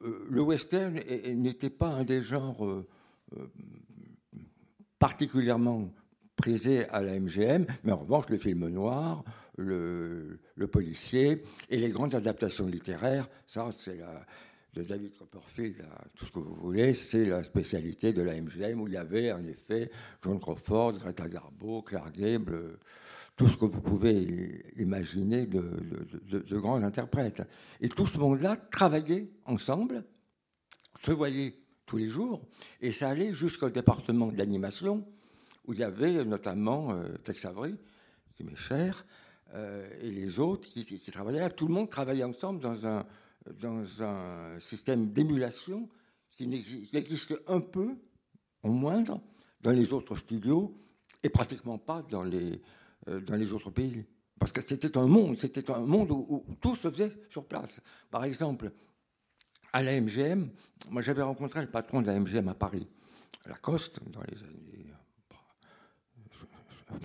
[0.03, 2.83] Euh, le western est- est- n'était pas un des genres
[4.99, 5.91] particulièrement
[6.37, 9.25] prisés à la MGM, mais en revanche, le film noir,
[9.57, 10.39] le,
[10.71, 14.25] policier et les grandes adaptations littéraires, ça, c'est la,
[14.73, 18.79] de David Copperfield à tout ce que vous voulez, c'est la spécialité de la MGM
[18.79, 19.89] où il y avait en effet
[20.23, 22.77] John Crawford, Greta Garbo, Clark Gable,
[23.35, 25.79] tout ce que vous pouvez imaginer de-
[26.29, 27.41] de grands interprètes.
[27.81, 30.03] Et tout ce monde-là travaillait ensemble,
[31.03, 31.55] se voyait
[31.87, 32.45] tous les jours,
[32.81, 35.03] et ça allait jusqu'au département de l'animation,
[35.67, 37.75] où il y avait notamment euh, Tex Avery,
[38.35, 39.05] qui m'est cher,
[39.53, 41.49] euh, et les autres qui, travaillaient là.
[41.49, 43.05] Tout le monde travaillait ensemble dans un,
[43.61, 45.89] dans un système d'émulation
[46.31, 47.95] qui, qui un peu,
[48.63, 49.21] en moindre,
[49.61, 50.77] dans les autres studios,
[51.23, 52.61] et pratiquement pas dans les,
[53.09, 54.05] euh, dans les autres pays.
[54.39, 57.81] Parce que c'était un monde, c'était un monde où, où tout se faisait sur place.
[58.11, 58.71] Par exemple,
[59.73, 60.49] à la MGM,
[60.91, 62.87] moi j'avais rencontré le patron de la MGM à Paris,
[63.45, 64.67] Lacoste, dans les années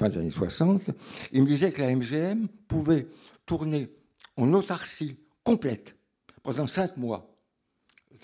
[0.02, 0.90] fin des années 60,
[1.32, 3.06] il me disait que la MGM pouvait
[3.46, 3.88] tourner
[4.36, 5.96] en autarcie complète
[6.42, 7.28] pendant cinq mois.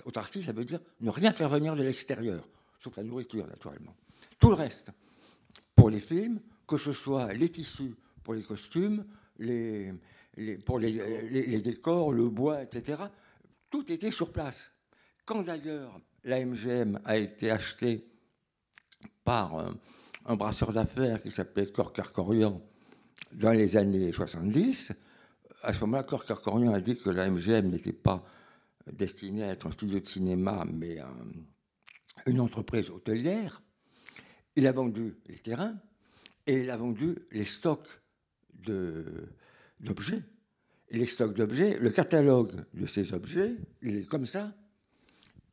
[0.05, 3.95] Autarcie, ça veut dire ne rien faire venir de l'extérieur, sauf la nourriture, naturellement.
[4.39, 4.91] Tout le reste,
[5.77, 9.05] pour les films, que ce soit les tissus pour les costumes,
[9.39, 9.93] les,
[10.65, 13.03] pour les, décors, le bois, etc.,
[13.71, 14.73] tout était sur place.
[15.25, 18.05] Quand d'ailleurs la MGM a été achetée
[19.25, 19.73] par
[20.29, 22.63] un, brasseur d'affaires qui s'appelait Cor Kerkorian
[23.33, 24.93] dans les années 70,
[25.63, 28.23] à ce moment-là, Cor Kerkorian a dit que la MGM n'était pas
[28.93, 31.11] destinée à être un studio de cinéma, mais un-
[32.27, 33.63] une entreprise hôtelière.
[34.57, 35.77] Il a vendu les terrains
[36.47, 37.89] et il a vendu les stocks
[39.81, 40.23] d'objets.
[40.91, 44.55] Et les stocks d'objets, le catalogue de ces objets, il est comme ça.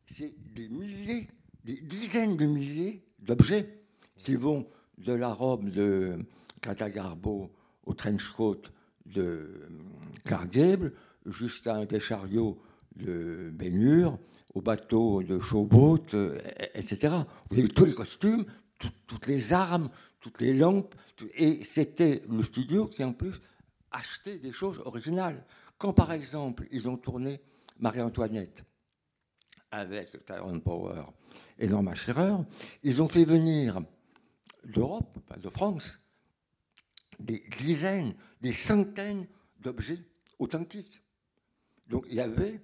[0.06, 1.28] C'est des milliers,
[1.66, 3.85] des dizaines de milliers d'objets
[4.18, 6.18] qui vont de la robe de
[6.62, 7.52] Greta Garbo
[7.86, 8.62] au trench coat
[9.06, 9.70] de euh,
[10.24, 10.94] Clark Gable
[11.26, 12.58] jusqu'à un des chariots
[12.96, 14.18] de Bénure,
[14.54, 16.40] au bateau de Showboat, euh,
[16.74, 17.14] etc.
[17.50, 18.46] Vous avez tous les costumes,
[18.80, 20.96] tout- toutes les armes, toutes les lampes.
[21.38, 23.36] et c'était le studio qui, en plus,
[23.92, 25.44] achetait des choses originales.
[25.78, 27.40] Quand, par exemple, ils ont tourné
[27.80, 28.64] Marie-Antoinette
[29.72, 31.04] avec Tyrone Power
[31.60, 32.34] et Norma Scherer,
[32.84, 33.82] ils ont fait venir
[34.66, 36.00] d'Europe, de France,
[37.20, 39.28] des dizaines, des centaines
[39.60, 40.00] d'objets
[40.40, 41.02] authentiques.
[41.88, 42.62] Donc il y avait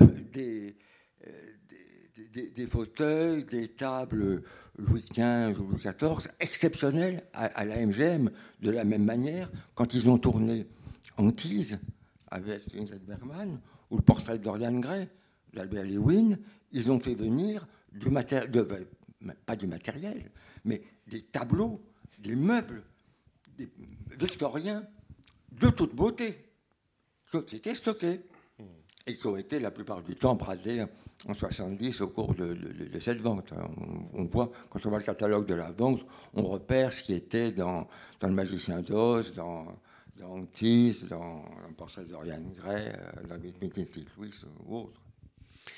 [0.00, 0.76] euh, des,
[1.26, 1.52] euh,
[2.32, 4.42] des, fauteuils, des tables
[4.78, 8.30] Louis XV ou Louis XIV exceptionnels à, la MGM.
[8.60, 10.66] De la même manière, quand ils ont tourné
[11.16, 11.78] Antise
[12.30, 15.08] avec Ingrid Bergman ou le portrait de Gray
[15.52, 16.38] d'Albert Lewin,
[16.72, 18.50] ils ont fait venir du matériel,
[19.46, 20.30] pas du matériel,
[20.64, 21.80] mais des tableaux,
[22.18, 22.82] des meubles
[23.58, 23.68] des
[24.18, 24.84] victoriens
[25.52, 26.36] de toute beauté
[27.46, 28.20] qui étaient stockés
[29.06, 30.84] et qui ont été la plupart du temps bradés
[31.26, 33.52] en 70 au cours de, de- de cette vente.
[33.52, 36.04] On, on voit, quand on voit le catalogue de la vente,
[36.34, 37.88] on repère ce qui était dans,
[38.20, 39.66] dans Le Magicien d'Oz, dans,
[40.18, 45.00] dans Antise, dans le portrait de Dorian Gray, euh, dans Meeting Lewis ou autre.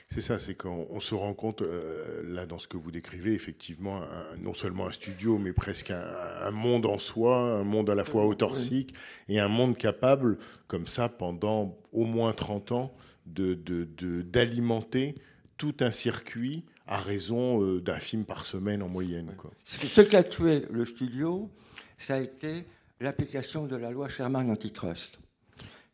[0.09, 3.33] C'est ça, c'est qu'on on se rend compte, euh, là, dans ce que vous décrivez,
[3.33, 6.05] effectivement, un- non seulement un studio, mais presque un,
[6.43, 8.95] un monde en soi, un monde à la fois autarcique
[9.29, 10.39] et un monde capable,
[10.69, 12.95] comme ça, pendant au moins 30 ans,
[13.27, 15.15] de- de- de- d'alimenter
[15.57, 19.33] tout un circuit à raison euh, d'un film par semaine en moyenne.
[19.39, 19.51] Quoi.
[19.65, 21.51] Ce qui a tué le studio,
[21.97, 22.65] ça a été
[23.01, 25.19] l'application de la loi Sherman antitrust.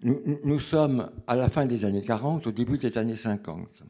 [0.02, 3.82] Nous sommes à la fin des années 40, au début des années 50.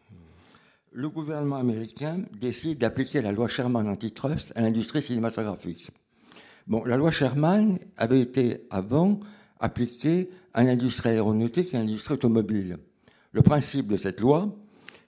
[0.93, 5.89] Le gouvernement américain décide d'appliquer la loi Sherman antitrust à l'industrie cinématographique.
[6.67, 9.21] Bon, la loi Sherman avait été avant
[9.61, 12.79] appliquée à l'industrie aéronautique et à l'industrie automobile.
[13.31, 14.53] Le principe de cette loi,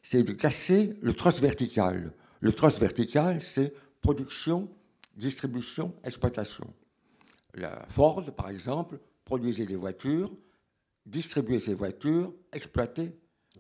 [0.05, 2.13] c'est de casser le trust vertical.
[2.39, 4.69] Le trust vertical, c'est production
[5.17, 6.73] distribution, exploitation.
[7.55, 10.31] La Ford, par exemple, produisait des voitures,
[11.07, 13.17] distribuait ces voitures, exploitait,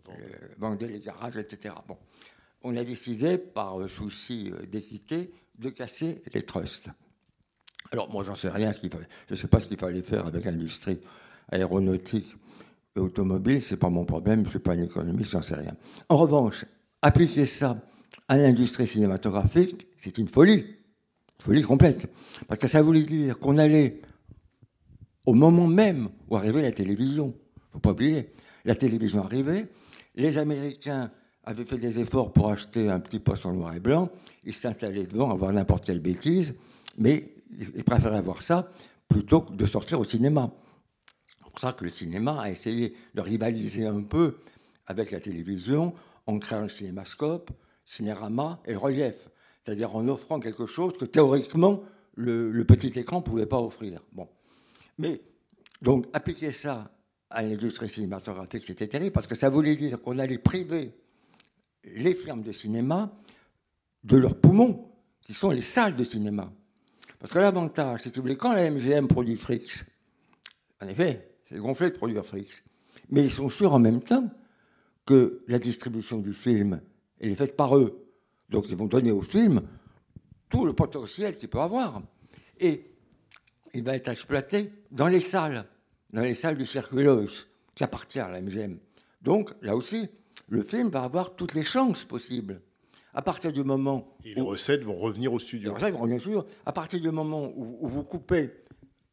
[0.09, 0.13] euh,
[0.59, 1.75] vendait les garages, etc.
[1.87, 1.97] Bon.
[2.65, 6.89] On a décidé, par euh, souci euh, d'équité, de casser les trusts.
[7.91, 8.71] Alors, moi, j'en sais rien.
[8.73, 8.89] Je
[9.31, 11.01] ne sais pas ce qu'il fallait faire avec l'industrie
[11.51, 12.37] aéronautique
[12.97, 13.61] et automobile.
[13.61, 14.41] Ce n'est pas mon problème.
[14.41, 15.75] Je ne suis pas un économiste, j'en sais rien.
[16.09, 16.65] En revanche,
[17.03, 17.81] appliquer ça
[18.29, 20.61] à l'industrie cinématographique, c'est une folie.
[20.61, 22.11] Une folie complète.
[22.47, 24.01] Parce que ça voulait dire qu'on allait,
[25.27, 28.31] au moment même où arrivait la télévision, il ne faut pas oublier,
[28.65, 29.67] la télévision arrivait,
[30.15, 31.11] les Américains
[31.45, 34.11] avaient fait des efforts pour acheter un petit poste en noir et blanc,
[34.45, 36.55] ils s'installaient devant, avoir n'importe quelle bêtise,
[36.99, 38.71] mais ils préféraient avoir ça
[39.09, 40.51] plutôt que de sortir au cinéma.
[41.39, 44.39] C'est pour ça que le cinéma a essayé de rivaliser un peu
[44.87, 45.95] avec la télévision
[46.27, 47.51] en créant le cinémascope,
[47.85, 49.29] cinérama et le relief.
[49.65, 51.83] C'est-à-dire en offrant quelque chose que théoriquement
[52.15, 54.03] le, petit écran ne pouvait pas offrir.
[54.13, 54.29] Bon.
[54.99, 55.21] Mais
[55.83, 56.91] donc appliquer ça
[57.33, 60.93] à l'industrie cinématographique, c'était terrible parce que ça voulait dire qu'on allait priver
[61.85, 63.13] les firmes de cinéma
[64.05, 64.91] de leurs poumons,
[65.23, 66.53] qui sont les salles de cinéma.
[67.19, 69.85] Parce que l'avantage, que vous voulez, quand la MGM produit Frix,
[70.81, 72.63] en effet, c'est gonflé de produire Frix,
[73.11, 74.29] mais ils sont sûrs en même temps
[75.07, 76.81] que la distribution du film,
[77.21, 78.05] est faite par eux.
[78.49, 79.63] Donc ils vont donner au film
[80.49, 82.03] tout le potentiel qu'il peut avoir.
[82.59, 82.91] Et
[83.75, 85.65] il va être exploité dans les salles,
[86.13, 87.25] dans les salles du circuit Lois,
[87.75, 88.79] qui appartient à la MGM.
[89.23, 90.09] Donc, là aussi,
[90.49, 92.61] le film va avoir toutes les chances possibles.
[93.15, 95.79] À partir du moment Et les où recettes vont revenir au studio.
[95.79, 98.51] ça, ils vont bien sûr, à partir du moment où, où vous coupez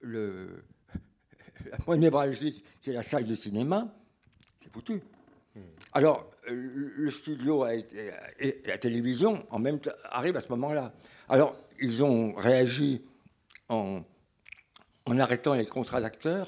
[0.02, 0.64] le,
[1.72, 3.94] la point névralgique, c'est la salle de cinéma,
[4.62, 5.02] c'est foutu.
[5.92, 6.54] Alors, euh,
[6.96, 10.94] le studio a été- et la télévision, en même temps, arrive à ce moment-là.
[11.28, 13.02] Alors, ils ont réagi
[13.68, 14.02] en,
[15.06, 16.48] en arrêtant les contrats d'acteurs.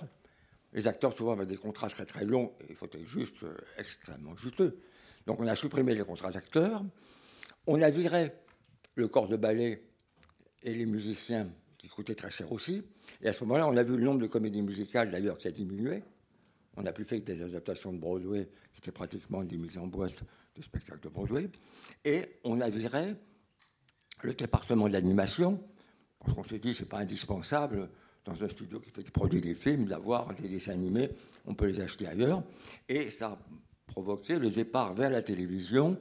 [0.73, 3.55] Les acteurs, souvent, avaient des contrats très très longs et il faut être juste euh,
[3.77, 4.79] extrêmement juteux.
[5.25, 6.83] Donc, on a supprimé les contrats d'acteurs.
[7.67, 8.31] On a viré
[8.95, 9.83] le corps de ballet
[10.63, 12.83] et les musiciens qui coûtaient très cher aussi.
[13.21, 15.51] Et à ce moment-là, on a vu le nombre de comédies musicales d'ailleurs qui a
[15.51, 16.03] diminué.
[16.77, 19.87] On n'a plus fait que des adaptations de Broadway, qui étaient pratiquement des mises en
[19.87, 20.23] boîte
[20.55, 21.49] de spectacles de Broadway.
[22.05, 23.15] Et on a viré
[24.21, 25.61] le département de l'animation,
[26.19, 27.89] parce qu'on s'est dit c'est pas indispensable
[28.25, 31.09] dans un studio qui fait produit des films d'avoir des dessins animés,
[31.45, 32.43] on peut les acheter ailleurs.
[32.87, 33.39] Et ça a
[33.87, 35.97] provoqué le départ vers la télévision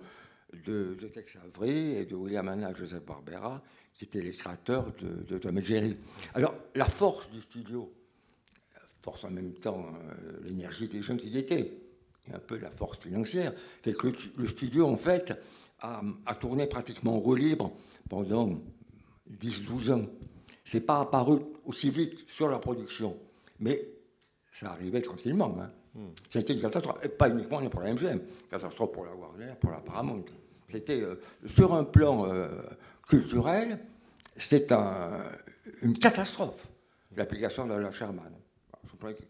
[0.66, 3.62] de, Tex Avery et de William Hanna Joseph Barbera,
[3.94, 5.94] qui étaient les créateurs de, de Tom et Jerry.
[6.34, 7.92] Alors, la force du studio,
[9.00, 11.72] force en même temps, euh, l'énergie des jeunes qu'ils étaient,
[12.28, 15.32] et un peu la force financière, fait que le, studio, en fait,
[15.80, 17.72] a, a tourné pratiquement en roue libre
[18.08, 18.56] pendant
[19.40, 20.06] 10-12 ans.
[20.70, 23.16] C'est pas apparu aussi vite sur la production,
[23.58, 23.88] mais
[24.52, 25.56] ça arrivait tranquillement.
[25.60, 25.68] Hein.
[26.30, 29.78] C'était une catastrophe, et pas uniquement pour la MGM, catastrophe pour la Warner, pour la
[29.78, 30.24] Paramount.
[30.68, 32.48] C'était euh, sur un plan euh,
[33.08, 33.80] culturel,
[34.36, 35.22] c'est un-
[35.82, 36.68] une catastrophe
[37.16, 38.26] l'application de la Sherman.
[38.72, 39.26] Alors, sur un plan-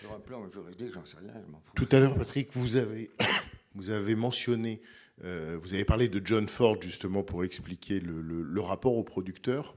[0.00, 1.72] Sur un plan juridique, j'en sais rien, je m'en fous.
[1.76, 3.10] Tout à l'heure, Patrick, vous avez,
[3.74, 4.82] vous avez mentionné,
[5.22, 9.76] euh, vous avez parlé de John Ford justement pour expliquer le, rapport au producteur.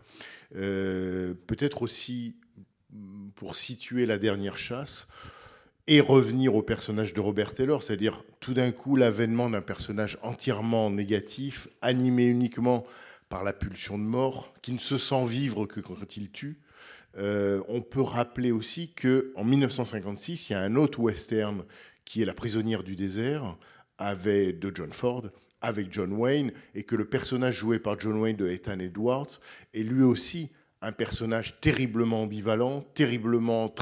[0.56, 2.36] Euh, Peut-être aussi
[3.36, 5.08] pour situer la dernière chasse
[5.86, 10.90] et revenir au personnage de Robert Taylor, c'est-à-dire tout d'un coup l'avènement d'un personnage entièrement
[10.90, 12.84] négatif, animé uniquement
[13.30, 16.60] par la pulsion de mort, qui ne se sent vivre que quand il tue.
[17.18, 21.64] Euh, on peut rappeler aussi que en 1956, il y a un autre western
[22.06, 23.58] qui est La prisonnière du désert,
[23.98, 25.26] avec, de John Ford,
[25.62, 29.40] avec John Wayne, et que le personnage joué par John Wayne de Ethan Edwards
[29.74, 30.50] est lui aussi
[30.82, 33.74] un personnage terriblement ambivalent, terriblement,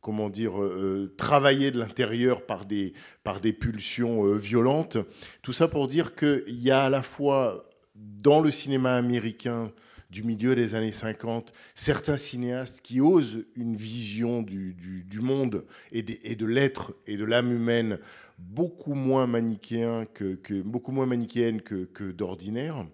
[0.00, 4.96] comment dire, euh, travaillé de l'intérieur par des, par des pulsions euh, violentes.
[5.42, 7.62] Tout ça pour dire qu'il y a à la fois
[7.94, 9.72] dans le cinéma américain
[10.14, 14.76] du milieu des années 50, certains cinéastes qui osent une vision du,
[15.20, 17.98] monde et, de l'être et de l'âme humaine
[18.38, 22.86] beaucoup moins manichéen que, beaucoup moins manichéenne que, d'ordinaire,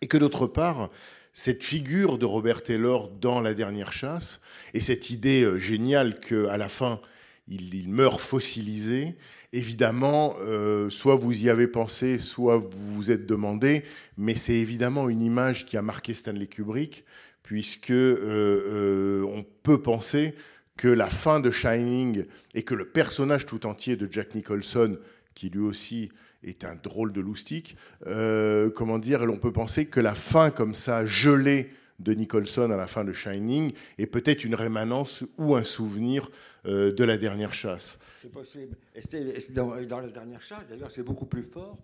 [0.00, 0.90] et que d'autre part,
[1.32, 4.40] cette figure de Robert Taylor dans La Dernière Chasse
[4.74, 7.00] et cette idée euh, géniale qu'à la fin
[7.48, 9.16] il meurt fossilisé,
[9.52, 13.84] évidemment, euh, soit vous y avez pensé, soit vous vous êtes demandé,
[14.16, 17.04] mais c'est évidemment une image qui a marqué Stanley Kubrick,
[17.48, 20.34] puisque euh, euh, on peut penser
[20.76, 24.98] que la fin de Shining et que le personnage tout entier de Jack Nicholson,
[25.34, 26.10] qui lui aussi
[26.42, 30.74] est un drôle de loustique, euh, comment dire, on peut penser que la fin comme
[30.74, 31.70] ça, gelée
[32.00, 36.30] de Nicholson à la fin de Shining et peut-être une rémanence ou un souvenir
[36.66, 37.98] de la dernière chasse.
[38.22, 38.76] C'est possible.
[38.94, 41.78] Et c'était- dans, dans la dernière chasse, d'ailleurs, c'est beaucoup plus fort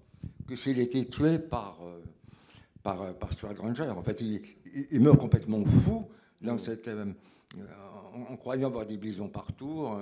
[0.46, 2.00] que s'il était tué par, euh,
[2.82, 3.84] par, euh, par Stuart Granger.
[3.90, 6.06] En fait, il, meurt complètement fou
[6.40, 7.06] dans cette, euh,
[8.14, 10.00] en, en croyant voir des bisons partout, en,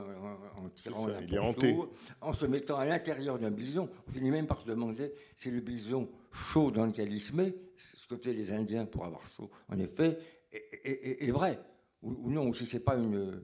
[0.75, 1.77] tirant ça, il est hanté.
[2.21, 3.89] en se mettant à l'intérieur d'un bison.
[4.09, 7.55] On finit même par se demander si le bison chaud dans lequel il se met,
[7.77, 10.19] c'est ce que faisaient les Indiens pour avoir chaud, en effet,
[10.51, 11.59] est, est- est- est vrai.
[12.03, 13.43] Ou, ou non, ou si c'est pas une,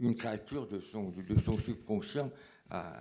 [0.00, 2.30] une créature de son, de son subconscient.
[2.70, 2.92] à-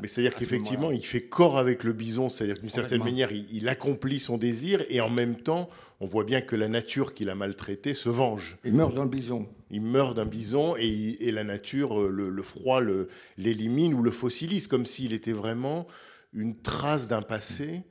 [0.00, 3.46] Mais c'est-à-dire ce qu'effectivement, il fait corps avec le bison, c'est-à-dire d'une certaine manière, il,
[3.52, 5.68] il accomplit son désir et en même temps,
[6.00, 8.58] on voit bien que la nature qui l'a maltraité se venge.
[8.64, 9.48] Il meurt le bison.
[9.70, 10.88] Il meurt d'un bison et,
[11.26, 15.32] et la nature, euh, le, le froid, le- l'élimine ou le fossilise, comme s'il était
[15.32, 15.86] vraiment
[16.32, 17.82] une trace d'un passé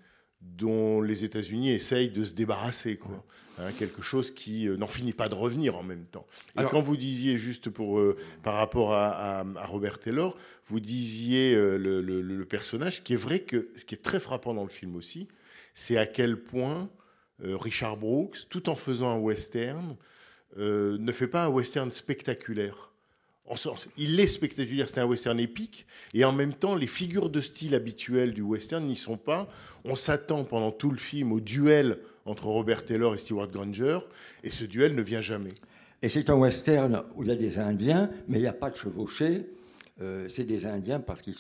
[0.57, 3.23] dont les États-Unis essayent de se débarrasser, quoi.
[3.59, 6.25] Hein, quelque chose qui euh, n'en finit pas de revenir en même temps.
[6.55, 9.09] Et Alors- quand vous disiez juste pour euh, par rapport à,
[9.41, 10.35] à- à Robert Taylor,
[10.65, 14.01] vous disiez euh, le, le- le personnage, ce qui est vrai que ce qui est
[14.03, 15.27] très frappant dans le film aussi,
[15.75, 16.89] c'est à quel point
[17.43, 19.95] Richard Brooks, tout en faisant un western,
[20.57, 22.92] ne fait pas un western spectaculaire.
[23.45, 27.29] En sens, il est spectaculaire, c'est un western épique, et en même temps, les figures
[27.29, 29.49] de style habituelles du western n'y sont pas.
[29.83, 33.99] On s'attend pendant tout le film au duel entre Robert Taylor et Stewart Granger,
[34.43, 35.51] et ce duel ne vient jamais.
[36.01, 38.69] Et c'est un western où il y a des Indiens, mais il n'y a pas
[38.69, 39.45] de chevauchés.
[40.01, 41.35] Euh, c'est des Indiens parce qu'ils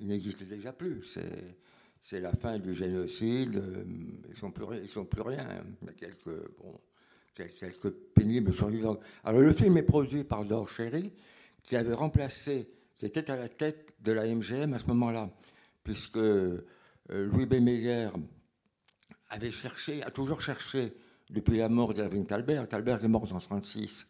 [0.00, 1.02] n'existent déjà plus.
[2.00, 3.56] C'est, la fin du génocide.
[3.56, 3.84] euh,
[4.30, 5.46] Ils sont plus, ils sont plus rien.
[5.82, 6.72] Il quelques, bon,
[7.46, 8.98] quelques pénibles survivants.
[9.24, 11.12] Alors le film est produit par Dor Sherry,
[11.62, 15.30] qui avait remplacé, qui était à la tête de la MGM à ce moment-là,
[15.84, 16.64] puisque euh,
[17.08, 17.54] Louis B.
[17.54, 18.08] Meyer
[19.30, 20.92] avait cherché, a toujours cherché
[21.30, 22.68] depuis la mort d'Erwin Thalberg.
[22.68, 24.06] Thalberg est mort en 1936.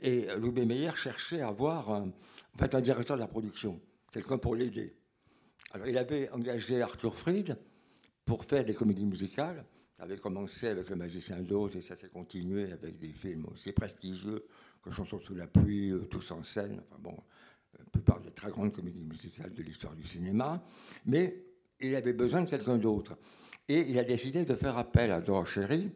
[0.00, 0.66] Et Louis B.
[0.66, 2.12] Meyer cherchait à avoir un,
[2.58, 3.80] fait, un directeur de la production,
[4.12, 4.94] quelqu'un pour l'aider.
[5.72, 7.56] Alors il avait engagé Arthur Fried
[8.24, 9.64] pour faire des comédies musicales.
[9.98, 14.44] Avait commencé avec Le Magicien d'Oz et ça s'est continué avec des films aussi prestigieux
[14.82, 17.16] que Chansons sous la pluie, euh, Tous en scène, enfin bon,
[17.78, 20.62] la plupart des très grandes comédies musicales de l'histoire du cinéma.
[21.06, 21.44] Mais
[21.80, 23.16] il avait besoin de quelqu'un d'autre.
[23.68, 25.90] Et il a décidé de faire appel à Dora Sherry,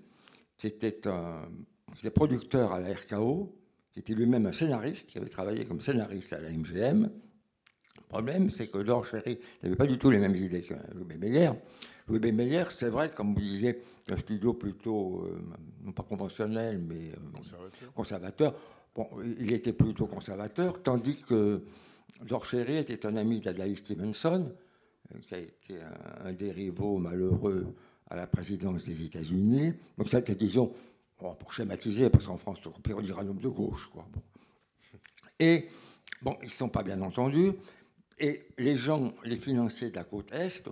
[0.56, 1.48] qui était un
[1.94, 3.54] qui producteur à la RKO,
[3.92, 7.10] qui était lui-même un scénariste, qui avait travaillé comme scénariste à la MGM.
[7.96, 11.16] Le problème, c'est que Dor Sherry n'avait pas du tout les mêmes idées que Louis.
[11.18, 11.50] Meyer.
[12.08, 12.32] Louis.
[12.32, 15.40] Meyer, c'est vrai, comme vous disiez, un studio plutôt, euh,
[15.82, 17.92] non pas conventionnel, mais euh, Conservateur.
[17.94, 18.54] conservateur.
[18.94, 21.62] Bon, il était plutôt conservateur, tandis que
[22.24, 24.52] Dor Sherry était un ami d'Adlai Stevenson,
[25.14, 27.74] euh, qui a été un, un des rivaux malheureux
[28.10, 29.74] à la présidence des États-Unis.
[29.96, 30.72] Donc, c'était, disons,
[31.20, 33.88] bon, pour schématiser, parce qu'en France, on dire un homme de gauche.
[33.92, 34.06] Quoi.
[34.12, 34.22] Bon.
[35.38, 35.68] Et,
[36.22, 37.52] bon, ils ne sont pas bien entendus.
[38.18, 40.68] Et les gens, les financiers de la côte Est,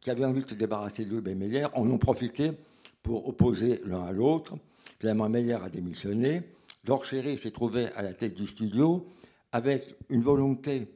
[0.00, 1.36] qui avaient envie de se débarrasser de Louis B.
[1.36, 2.52] Meyer, en ont profité
[3.02, 4.56] pour opposer l'un à l'autre.
[5.00, 6.42] Finalement, Meyer a démissionné.
[6.84, 9.06] Dor Sherry s'est trouvé à la tête du studio
[9.52, 10.88] avec une volonté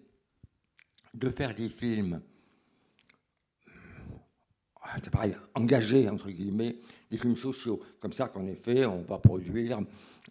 [1.15, 2.21] de faire des films
[4.95, 6.77] ah, c'est pareil, engagés, entre guillemets,
[7.11, 7.81] des films sociaux.
[7.99, 9.81] Comme ça qu'en effet, on va produire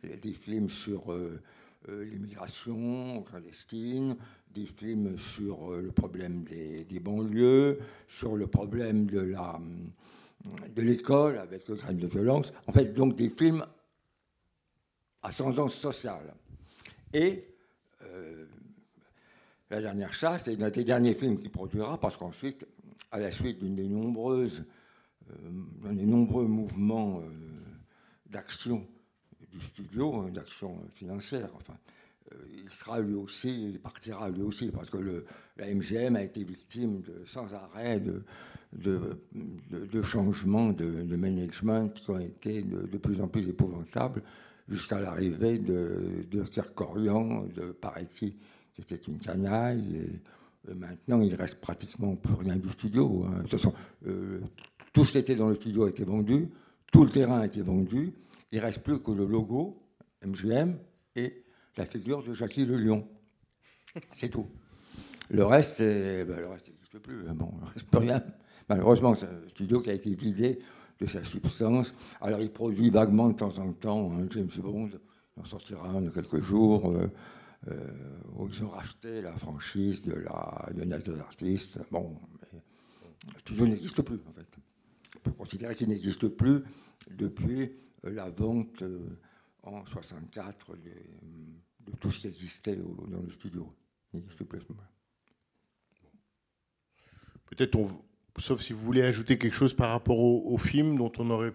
[0.03, 1.41] des films sur euh,
[1.89, 4.15] euh, l'immigration clandestine,
[4.53, 9.59] des films sur euh, le problème des, banlieues, sur le problème de la
[10.75, 12.51] de l'école avec le crime de violence.
[12.65, 13.63] En fait, donc des films
[15.21, 16.33] à tendance sociale.
[17.13, 17.45] Et
[18.03, 18.47] euh,
[19.69, 22.65] La dernière chasse est un des derniers films qu'il produira parce qu'ensuite,
[23.11, 24.65] à la suite d'une des nombreuses,
[25.29, 27.29] euh, des nombreux mouvements euh,
[28.25, 28.85] d'action
[29.51, 32.00] du studio, hein, d'action financière, enfin, euh,
[32.53, 35.23] il sera lui aussi, il partira lui aussi, parce que
[35.57, 38.01] la MGM a été victime sans arrêt
[38.73, 44.23] de, changements de, management qui ont été de, plus en plus épouvantables,
[44.69, 48.35] jusqu'à l'arrivée de, de Kerkorian, de Paretti,
[48.73, 49.97] qui était une canaille.
[50.67, 53.23] Et, maintenant, il reste pratiquement plus rien du studio.
[53.25, 53.37] hein.
[53.37, 53.73] De toute façon,
[54.07, 54.39] euh,
[54.93, 56.49] tout ce qui était dans le studio a été vendu,
[56.91, 58.13] tout le terrain a été vendu.
[58.51, 59.81] Il ne reste plus que le logo
[60.25, 60.75] MGM
[61.15, 61.40] et
[61.77, 63.07] la figure de Jackie Le Lion.
[64.17, 64.47] C'est tout.
[65.29, 67.27] Le reste, c'est- ben, le reste n'existe plus.
[67.27, 67.35] hein.
[67.35, 68.23] Bon, il reste plus rien.
[68.69, 70.59] Malheureusement, c'est un studio qui a été vidé
[70.99, 71.93] de sa substance.
[72.21, 74.89] Alors, il produit vaguement de temps en temps un James Bond.
[75.37, 76.89] Il en sortira un dans quelques jours.
[76.91, 77.07] euh,
[77.69, 77.87] euh,
[78.49, 81.79] ils ont racheté la franchise de la United Artists.
[81.91, 82.17] Bon,
[83.33, 84.47] le studio n'existe plus, en fait.
[85.17, 86.63] On peut considérer qu'il n'existe plus
[87.09, 87.71] depuis
[88.05, 88.99] euh, la vente euh,
[89.63, 93.71] en 64 de, de tout ce qui existait au- dans le studio.
[97.45, 97.77] Peut-être,
[98.37, 101.53] sauf si vous voulez ajouter quelque chose par rapport au, au film dont on n'aurait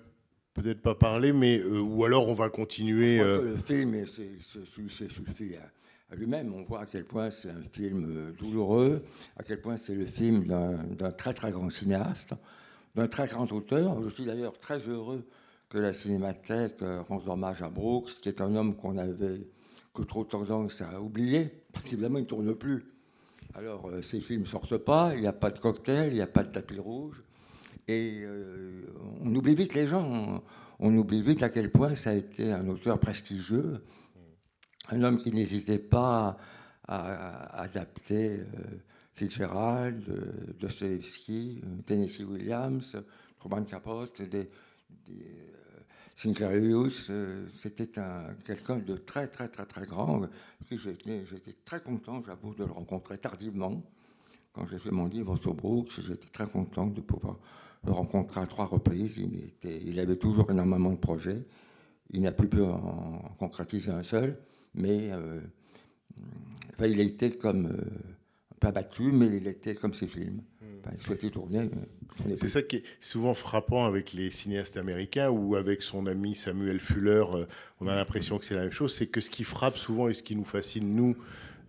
[0.54, 3.18] peut-être pas parlé, mais euh, ou alors on va continuer.
[3.20, 4.64] Euh, Le film est- c'est-
[5.08, 5.70] suffit à,
[6.12, 6.52] à lui-même.
[6.54, 9.02] On voit à quel point c'est un film euh, douloureux,
[9.36, 12.34] à quel point c'est le film d'un très très grand cinéaste,
[12.94, 14.02] d'un très grand auteur.
[14.02, 15.26] Je suis d'ailleurs très heureux
[15.68, 19.46] que la Cinémathèque euh, rende hommage à Brooks, qui est un homme qu'on avait
[19.94, 22.84] que trop tendance à oublier, parce qu'évidemment il ne tourne plus.
[23.54, 26.20] Alors euh, ces films ne sortent pas, il n'y a pas de cocktail, il n'y
[26.20, 27.22] a pas de tapis rouge.
[27.88, 28.82] Et euh,
[29.20, 30.42] on oublie vite les gens,
[30.80, 33.84] on, oublie vite à quel point ça a été un auteur prestigieux,
[34.88, 36.36] un homme qui n'hésitait pas
[36.88, 38.44] à, adapter euh,
[39.14, 42.96] Fitzgerald, euh, Dostoevsky, Tennessee Williams,
[43.38, 44.48] Truman Capote, des,
[46.16, 47.06] Sinclair Lewis.
[47.10, 50.22] euh, C'était un- quelqu'un de très très très très grand.
[50.70, 53.82] J'étais j'étais très content, j'avoue, de le rencontrer tardivement.
[54.52, 57.38] Quand j'ai fait mon livre sur Brooks, j'étais très content de pouvoir
[57.84, 59.18] le rencontrer à trois reprises.
[59.18, 61.44] Il, était- avait toujours énormément de projets.
[62.10, 64.38] Il n'a plus pu en, concrétiser un seul,
[64.74, 65.40] mais euh,
[66.80, 67.84] il été comme, euh,
[68.58, 70.40] pas battu, mais il était comme ses films.
[71.30, 71.68] Tournait
[72.34, 76.80] C'est ça qui est souvent frappant avec les cinéastes américains ou avec son ami Samuel
[76.80, 77.24] Fuller.
[77.34, 77.46] euh,
[77.80, 78.94] on a l'impression que c'est la même chose.
[78.94, 81.16] C'est que ce qui frappe souvent et ce qui nous fascine, nous,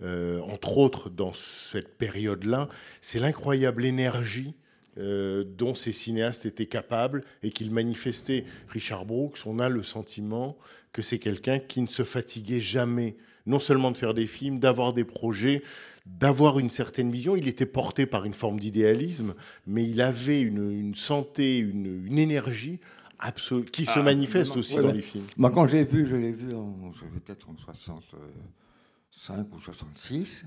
[0.01, 2.69] euh, entre autres, dans cette période-là,
[3.01, 4.53] c'est l'incroyable énergie
[4.99, 8.45] euh, dont ces cinéastes étaient capables et qu'ils manifestaient.
[8.69, 10.57] Richard Brooks, on a le sentiment
[10.91, 13.15] que c'est quelqu'un qui ne se fatiguait jamais,
[13.47, 15.61] non seulement de faire des films, d'avoir des projets,
[16.05, 17.35] d'avoir une certaine vision.
[17.35, 19.33] Il était porté par une forme d'idéalisme,
[19.65, 22.79] mais il avait une, une santé, une, une énergie
[23.19, 24.93] absolue qui se Ah, manifeste aussi Ouais, dans ouais.
[24.93, 25.25] les films.
[25.37, 30.45] Moi, quand j'ai vu, je l'ai vu en, je vais peut-être en 65 ou 66.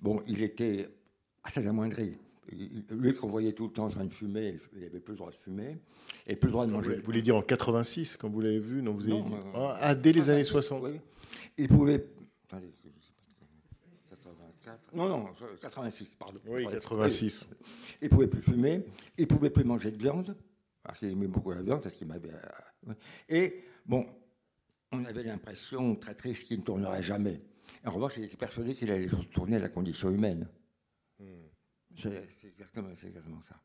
[0.00, 0.88] Bon, il était
[1.44, 2.12] assez amoindri.
[2.52, 5.18] Il- Lui qu'on voyait tout le temps en train de fumer, il n'avait plus le
[5.18, 5.76] droit de fumer
[6.26, 6.96] et plus le droit de manger.
[6.96, 9.50] vous voulez dire en 86, quand vous l'avez vu Non, vous avez Non, dit- euh,
[9.56, 10.82] ah, ah, dès les années 60.
[10.84, 10.92] Oui.
[11.58, 12.06] Il pouvait.
[12.48, 12.72] Attendez,
[14.08, 14.94] 84.
[14.94, 16.40] Non, non, 86, pardon.
[16.46, 16.78] Oui, Pardon.
[16.78, 17.48] 86.
[18.00, 18.84] Il pouvait plus fumer,
[19.18, 20.34] il pouvait plus manger de viande,
[20.82, 22.32] parce qu'il aimait beaucoup la viande, parce qu'il m'avait.
[22.32, 22.94] euh.
[23.28, 24.06] Et bon,
[24.92, 27.40] on avait l'impression très triste qu'il ne tournerait jamais.
[27.84, 30.48] En revanche, il était persuadé qu'il allait tourner à la condition humaine.
[31.96, 33.60] C'est c'est exactement, ça.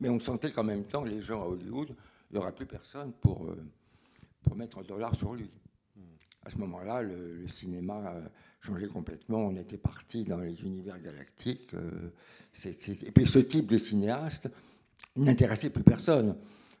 [0.00, 1.94] Mais on sentait qu'en même temps, les gens à Hollywood,
[2.30, 3.56] il n'y aurait plus personne pour, euh,
[4.42, 5.48] pour mettre un dollar sur lui.
[6.44, 8.20] À ce moment-là, le, le cinéma euh,
[8.60, 9.46] changeait complètement.
[9.46, 11.72] On était parti dans les univers galactiques.
[11.74, 12.10] euh,
[12.66, 14.48] Et puis ce type de cinéaste
[15.16, 16.36] n'intéressait plus personne.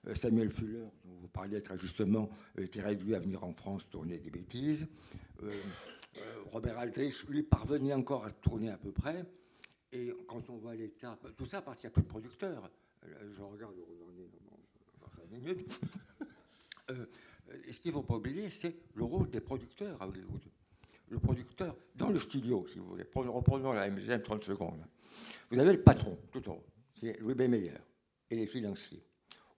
[0.08, 4.18] Euh, Samuel Fuller, dont vous parliez très justement, était réduit à venir en France tourner
[4.18, 4.88] des bêtises.
[6.52, 9.24] Robert Aldrich, lui, parvenait encore à tourner à peu près.
[9.92, 12.70] Et quand on voit l'état, tout ça parce qu'il n'y a plus de producteurs.
[13.04, 15.80] Je regarde on en dans- dans cinq minutes.
[17.52, 20.42] Euh, et ce qu'il ne faut pas oublier, c'est le rôle des producteurs à Hollywood.
[21.08, 23.04] Le producteur dans le studio, si vous voulez.
[23.04, 24.84] Prenons- Reprenons la MGM 30 secondes.
[25.50, 27.42] Vous avez le patron, tout en haut, qui est Louis B.
[27.42, 27.72] Meyer,
[28.30, 29.02] et les financiers.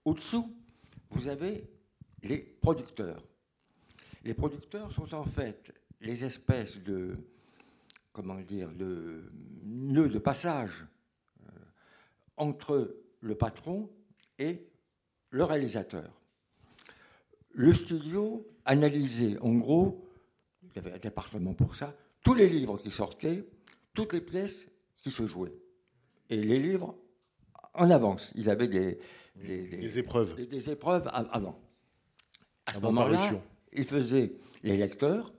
[0.03, 0.45] Au-dessous,
[1.11, 1.69] vous avez
[2.23, 3.21] les producteurs.
[4.23, 7.15] Les producteurs sont en fait les espèces de,
[8.11, 9.31] comment dire, de
[9.63, 10.85] nœuds de passage
[11.41, 11.51] euh,
[12.35, 13.89] entre le patron
[14.39, 14.67] et
[15.29, 16.11] le réalisateur.
[17.57, 20.05] Le studio analysait en gros,
[20.63, 23.45] il y avait un département pour ça, tous les livres qui sortaient,
[23.93, 25.55] toutes les pièces qui se jouaient.
[26.29, 26.97] Et les livres
[27.73, 28.33] en avance.
[28.35, 28.99] Ils avaient des,
[29.35, 30.35] des- des- Les épreuves.
[30.47, 31.57] des, épreuves avant.
[32.65, 33.31] À ce Avant moment-là,
[33.73, 34.33] ils faisaient,
[34.63, 35.33] les lecteurs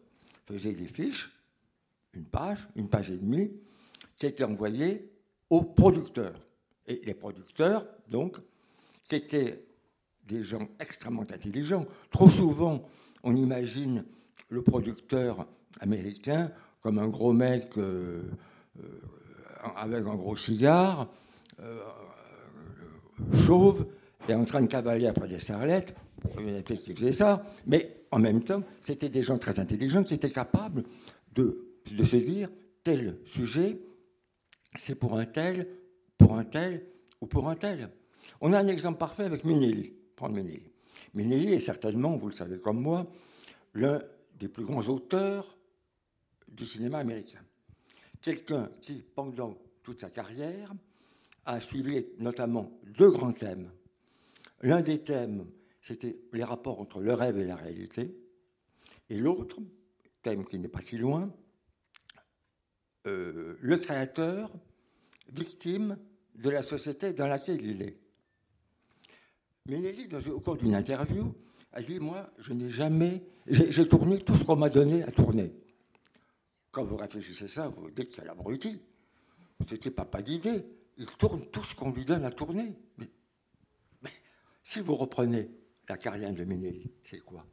[0.47, 1.31] faisaient des fiches,
[2.15, 3.53] une page, une page et demie,
[4.17, 5.11] qui étaient envoyées
[5.51, 6.41] aux producteurs.
[6.87, 8.39] Et les producteurs, donc,
[9.09, 9.66] qui étaient
[10.27, 11.87] des gens extrêmement intelligents.
[12.11, 12.83] Trop souvent,
[13.23, 14.05] on imagine
[14.49, 15.47] le producteur
[15.81, 16.51] américain
[16.81, 18.23] comme un gros mec euh,
[18.79, 19.01] euh,
[19.77, 21.09] avec un gros cigare,
[21.61, 21.81] euh,
[23.45, 23.87] chauve,
[24.29, 25.95] et en train de cavaler après des starlettes.
[26.39, 30.85] Il y ça, mais en même temps, c'était des gens très intelligents qui étaient capables
[31.35, 32.49] de, de se dire
[32.83, 33.79] tel sujet,
[34.77, 35.69] c'est pour un tel,
[36.19, 36.87] pour un tel
[37.21, 37.91] ou pour un tel.
[38.41, 39.96] On a un exemple parfait avec Minelli.
[40.17, 40.73] Prendre Minelli.
[41.15, 43.05] Minelli est certainement, vous le savez comme moi,
[43.75, 44.03] l'un
[44.39, 45.57] des plus grands auteurs
[46.49, 47.41] du cinéma américain.
[48.21, 50.73] Quelqu'un qui, pendant toute sa carrière,
[51.45, 53.71] a suivi notamment deux grands thèmes.
[54.63, 55.47] L'un des thèmes,
[55.81, 58.17] c'était les rapports entre le rêve et la réalité.
[59.11, 59.59] Et l'autre,
[60.23, 61.31] thème qui n'est pas si loin,
[63.07, 64.51] euh, le créateur,
[65.33, 65.97] victime
[66.35, 67.97] de la société dans laquelle il est.
[69.67, 71.35] Dans- au cours d'une interview,
[71.73, 73.23] a dit Moi, je n'ai jamais.
[73.49, 75.53] J'ai tourné tout ce qu'on m'a donné à tourner.
[76.71, 78.81] Quand vous réfléchissez ça, vous dites qu'il y a l'abruti.
[79.69, 80.65] C'était pas pas d'idée.
[80.99, 82.75] Il tourne tout ce qu'on lui donne à tourner.
[82.99, 83.09] Mais,
[84.63, 85.51] si vous reprenez
[85.89, 87.45] la carrière de Minelli, c'est quoi?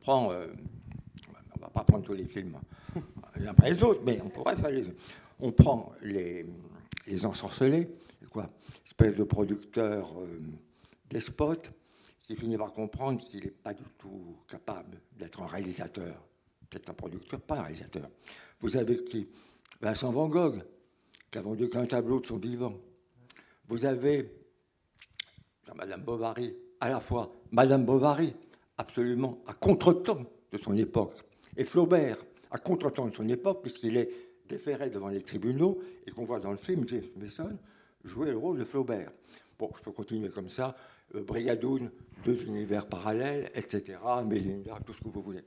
[0.00, 0.32] Prends.
[0.32, 0.48] euh,
[1.56, 2.56] on va pas prendre tous les films
[3.36, 4.84] les uns après les autres, mais on pourrait faire les.
[5.40, 6.44] On prend les,
[7.08, 7.88] les ensorcelés,
[8.30, 8.50] quoi
[8.84, 10.40] Espèce de producteur euh,
[11.08, 11.72] despote
[12.26, 16.26] qui finit par comprendre qu'il n'est pas du tout capable d'être un réalisateur.
[16.68, 18.08] Peut-être un producteur, pas un réalisateur.
[18.60, 19.30] Vous avez qui?
[19.80, 20.62] Vincent Van Gogh,
[21.30, 22.74] qui a vendu qu'un tableau de son vivant.
[23.68, 24.30] Vous avez
[25.74, 28.34] Madame Bovary, à la fois Madame Bovary,
[28.76, 31.14] absolument à contre-temps de son époque,
[31.56, 32.18] et Flaubert,
[32.50, 34.10] à contre-temps de son époque, puisqu'il est
[34.48, 37.58] déféré devant les tribunaux, et qu'on voit dans le film James Mason
[38.04, 39.12] jouer le rôle de Flaubert.
[39.58, 40.76] Bon, je peux continuer comme ça.
[41.14, 41.90] Euh, Brigadoun,
[42.24, 43.98] deux univers parallèles, etc.
[44.24, 45.42] Mélinda, tout ce que vous voulez.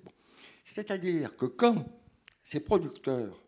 [0.63, 1.85] C'est-à-dire que quand
[2.43, 3.39] ces producteurs,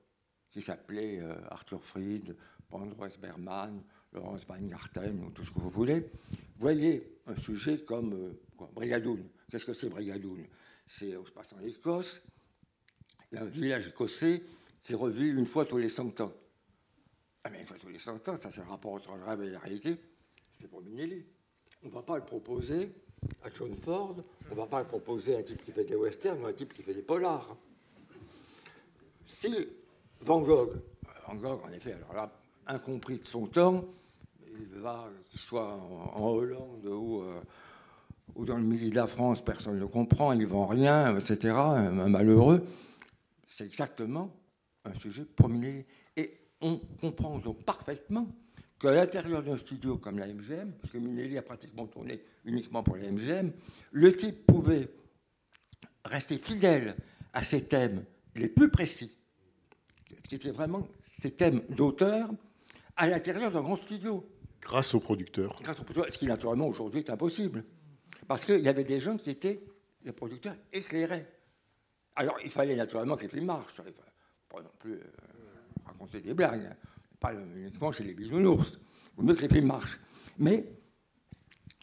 [0.52, 2.36] qui s'appelaient euh, Arthur Fried,
[2.70, 3.84] Andreas Berman,
[4.14, 6.06] Laurence Weingarten, ou tout ce que vous voulez,
[6.58, 9.24] voyez un sujet comme euh, Brigadoun.
[9.50, 10.46] Qu'est-ce que c'est Brigadoun
[10.86, 12.24] C'est, on se passe en Écosse,
[13.36, 14.44] un village écossais
[14.84, 16.34] qui revit une fois tous les 100 ans.
[17.44, 19.42] Ah, mais une fois tous les 100 ans, ça c'est le rapport entre le rêve
[19.44, 19.98] et la réalité.
[20.60, 21.26] C'est pour Minelli.
[21.84, 22.94] On ne va pas le proposer
[23.44, 24.18] à John Ford,
[24.50, 26.50] on ne va pas le proposer à un type qui fait des westerns ou à
[26.50, 27.56] un type qui fait des polars.
[29.26, 29.68] Si
[30.22, 30.74] Van Gogh,
[31.28, 32.32] Van Gogh, en effet, alors là,
[32.68, 33.86] incompris de son temps,
[34.46, 37.42] il va, qu'il soit en, Hollande ou, euh,
[38.36, 41.56] ou dans le midi de la France, personne ne comprend, il ne vend rien, etc.,
[41.56, 42.66] un malheureux.
[43.48, 44.30] C'est exactement
[44.86, 45.86] un sujet Minelli.
[46.16, 48.28] Et on comprend donc parfaitement
[48.80, 52.98] qu'à l'intérieur d'un studio comme la MGM, parce que Minelli a pratiquement tourné uniquement pour
[52.98, 53.52] la MGM,
[53.92, 54.90] le type pouvait
[56.06, 56.96] rester fidèle
[57.34, 58.04] à ses thèmes
[58.36, 59.18] les plus précis,
[60.28, 60.88] qui étaient vraiment
[61.20, 62.30] ces thèmes d'auteur,
[62.96, 64.28] à l'intérieur d'un grand studio.
[64.62, 65.56] Grâce aux producteurs.
[65.62, 67.64] Grâce aux producteurs, ce qui naturellement aujourd'hui est impossible.
[68.28, 69.64] Parce qu'il y avait des gens qui étaient
[70.04, 71.26] des producteurs éclairés.
[72.16, 73.82] Alors il fallait naturellement que les films marchent.
[74.54, 75.04] Pas non plus euh,
[75.84, 76.76] raconter des blagues, hein.
[77.20, 78.80] pas uniquement chez les bisounours.
[79.18, 80.00] Il vaut mieux que les films marchent.
[80.38, 80.64] Mais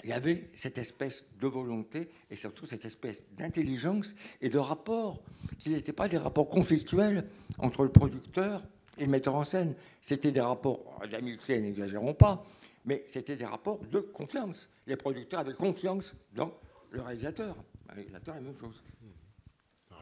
[0.05, 5.21] il y avait cette espèce de volonté et surtout cette espèce d'intelligence et de rapport
[5.59, 7.27] qui n'étaient pas des rapports conflictuels
[7.59, 8.63] entre le producteur
[8.99, 9.75] et le metteur en scène.
[10.01, 12.47] C'était des rapports d'amitié, n'exagérons pas,
[12.85, 14.69] mais c'était des rapports de confiance.
[14.87, 16.55] Les producteurs avaient confiance dans
[16.93, 17.57] le réalisateur.
[17.89, 18.81] Le réalisateur, la même chose.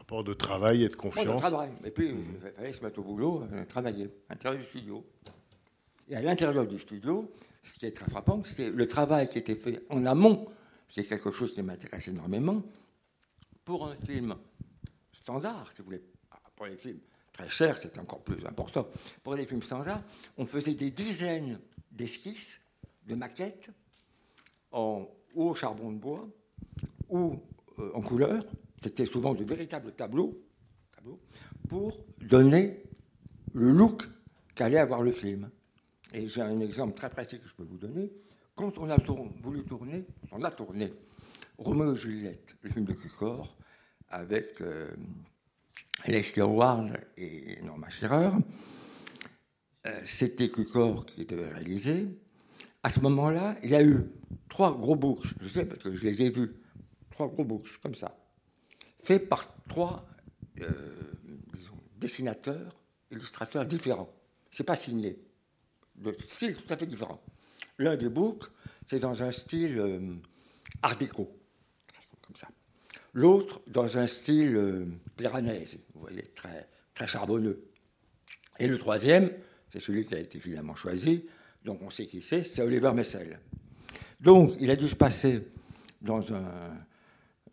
[0.09, 1.39] Rapport de travail et de de confiance.
[1.39, 1.69] travail.
[1.85, 5.05] Et puis, il fallait se mettre au boulot, euh, travailler, à l'intérieur du studio.
[6.07, 7.31] Et à l'intérieur du studio,
[7.61, 10.47] ce qui est très frappant, c'est le travail qui était fait en amont,
[10.87, 12.63] c'est quelque chose qui m'intéresse énormément,
[13.63, 14.35] pour un film
[15.11, 16.01] standard, si vous voulez.
[16.31, 17.01] Ah, Pour les films
[17.31, 18.87] très chers, c'est encore plus important.
[19.21, 20.01] Pour les films standards,
[20.39, 21.59] on faisait des dizaines
[21.91, 22.59] d'esquisses,
[23.05, 23.69] de maquettes,
[24.71, 26.27] en, ou au charbon de bois,
[27.09, 27.35] ou
[27.77, 28.43] euh, en couleur.
[28.81, 30.41] C'était souvent de véritables tableaux,
[31.67, 32.83] pour donner
[33.53, 34.03] le look
[34.55, 35.49] qu'allait avoir le film.
[36.13, 38.11] Et j'ai un exemple très précis que je peux vous donner.
[38.55, 38.97] Quand on a
[39.41, 40.91] voulu tourner, on a tourné
[41.57, 43.55] Roméo et Juliette, le film de Cukor,
[44.09, 44.89] avec euh,
[46.07, 48.31] Leslie Howard et Norma Shearer.
[49.85, 52.07] Euh, C'était Cukor qui devait réaliser.
[52.81, 54.03] À ce moment-là, il y a eu
[54.47, 56.53] trois gros books, je sais parce que je les ai vus,
[57.11, 58.17] trois gros books comme ça,
[59.01, 60.05] faits par trois
[60.61, 60.69] euh,
[61.97, 62.75] dessinateurs,
[63.11, 64.13] illustrateurs différents.
[64.51, 65.19] C'est pas signé,
[65.95, 67.21] de style tout à fait différent.
[67.77, 68.45] L'un des books,
[68.85, 70.15] c'est dans un style euh,
[70.81, 71.31] art déco,
[72.25, 72.47] comme ça.
[73.13, 74.85] L'autre, dans un style euh,
[75.93, 77.65] vous voyez, très, très charbonneux.
[78.59, 79.31] Et le troisième,
[79.71, 81.25] c'est celui qui a été finalement choisi,
[81.63, 83.39] donc on sait qui c'est, c'est Oliver Messel.
[84.19, 85.47] Donc il a dû se passer
[86.01, 86.77] dans, un,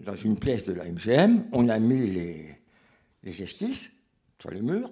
[0.00, 3.92] dans une pièce de la MGM, on a mis les, esquisses
[4.38, 4.90] sur les murs,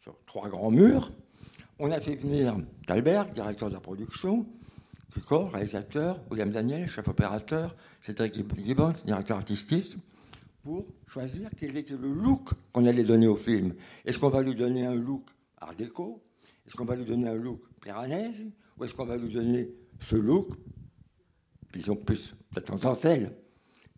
[0.00, 1.10] sur trois grands murs,
[1.78, 4.46] on a fait venir Talbert, directeur de la production,
[5.12, 9.96] Cukor, réalisateur, William Daniel, chef opérateur, Cédric Gibbons, directeur artistique,
[10.62, 13.74] pour choisir quel était le look qu'on allait donner au film.
[14.04, 15.24] Est-ce qu'on va lui donner un look
[15.56, 16.22] art déco?
[16.66, 18.44] Est-ce qu'on va lui donner un look piranèse
[18.78, 20.52] Ou est-ce qu'on va lui donner ce look
[21.72, 22.94] disons plus peut-être en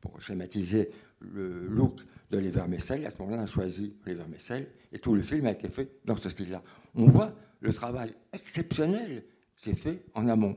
[0.03, 0.91] pour schématiser
[1.21, 2.01] le look
[2.31, 3.07] de Les Vermicelles.
[3.07, 5.89] À ce moment-là, on a choisi Les Vermicelles et tout le film a été fait
[6.05, 6.63] dans ce style-là.
[6.95, 9.25] On voit le travail exceptionnel
[9.57, 10.57] qui est fait en amont.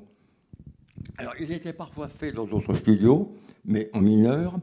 [1.17, 3.33] Alors, il était parfois fait dans d'autres studios,
[3.63, 4.57] mais en mineur,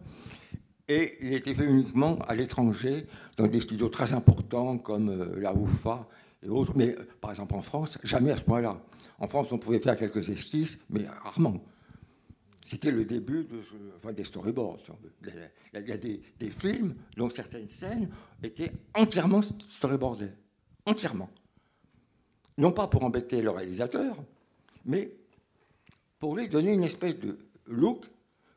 [0.88, 3.06] et il était fait uniquement à l'étranger,
[3.36, 6.06] dans des studios très importants comme euh, la UFA
[6.42, 8.82] et autres, mais euh, par exemple en France, jamais à ce point-là.
[9.18, 11.62] En France, on pouvait faire quelques esquisses, mais rarement.
[12.64, 13.60] C'était le début de,
[13.96, 14.78] enfin, des storyboards.
[15.24, 18.08] il y a des, des films dont certaines scènes
[18.42, 20.30] étaient entièrement storyboardées.
[20.86, 21.30] Entièrement.
[22.58, 24.16] Non pas pour embêter le réalisateur,
[24.84, 25.12] mais
[26.18, 28.06] pour lui donner une espèce de look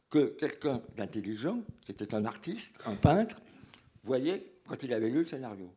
[0.10, 3.42] que quelqu'un d'intelligent, qui était un artiste, un peintre,
[4.04, 5.72] voyait quand il avait lu le scénario.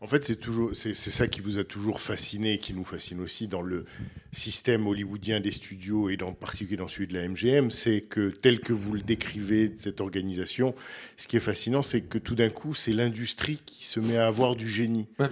[0.00, 3.20] En fait, c'est toujours, c'est ça qui vous a toujours fasciné et qui nous fascine
[3.20, 3.84] aussi dans le
[4.30, 8.60] système hollywoodien des studios et en particulier dans celui de la MGM, c'est que tel
[8.60, 10.72] que vous le décrivez cette organisation,
[11.16, 14.28] ce qui est fascinant, c'est que tout d'un coup, c'est l'industrie qui se met à
[14.28, 15.08] avoir du génie.
[15.18, 15.28] Ouais.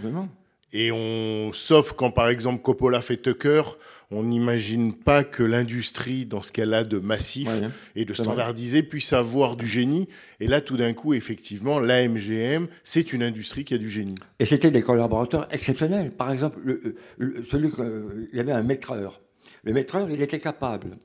[0.72, 3.62] Et on, sauf quand par exemple Coppola fait Tucker,
[4.10, 8.82] on n'imagine pas que l'industrie, dans ce qu'elle a de massif Ouais, et de standardisé,
[8.82, 10.08] puisse avoir du génie.
[10.40, 14.16] Et là, tout d'un coup, effectivement, l'AMGM, c'est une industrie qui a du génie.
[14.38, 16.10] Et c'était des collaborateurs exceptionnels.
[16.12, 19.20] Par exemple, le- le- celui que- euh, il y avait un maîtreur.
[19.64, 20.98] Le maîtreur, il était capable.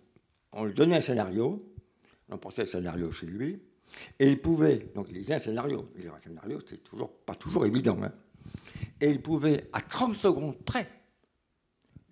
[0.54, 1.64] On lui donnait un scénario,
[2.30, 3.60] on portait le scénario chez lui,
[4.20, 4.88] et il pouvait.
[4.96, 5.90] Donc il lisait un scénario.
[5.98, 7.98] Lire un scénario, c'est toujours pas toujours évident.
[8.04, 8.12] hein.
[9.02, 10.88] Et il pouvait, à 30 secondes près,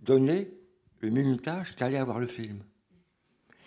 [0.02, 0.52] donner
[1.00, 2.64] le minutage qu'allait avoir le film.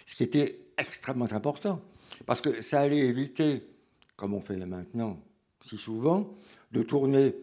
[0.06, 1.80] Ce qui était extrêmement important.
[2.26, 3.66] Parce que ça allait éviter,
[4.16, 5.18] comme on fait maintenant
[5.64, 6.36] si souvent,
[6.72, 7.34] de tourner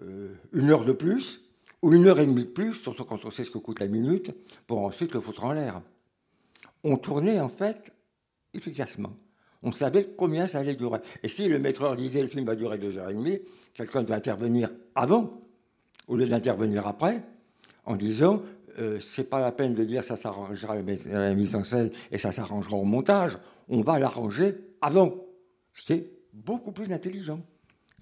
[0.00, 1.42] euh, une heure de plus
[1.82, 3.88] ou une heure et demie de plus, surtout quand on sait ce que coûte la
[3.88, 4.32] minute,
[4.66, 5.82] pour ensuite le foutre en l'air.
[6.84, 7.92] On tournait en fait
[8.54, 9.16] efficacement.
[9.62, 11.00] On savait combien ça allait durer.
[11.22, 13.38] Et si le maîtreur disait le film va durer deux heures et demie,
[13.74, 15.40] quelqu'un devait intervenir avant,
[16.06, 17.22] au lieu d'intervenir après,
[17.84, 18.40] en disant
[18.78, 22.30] euh, c'est pas la peine de dire ça s'arrangera la mise- en scène et ça
[22.30, 23.36] s'arrangera au montage.
[23.68, 25.14] On va l'arranger avant.
[25.72, 27.40] Ce qui est beaucoup plus intelligent.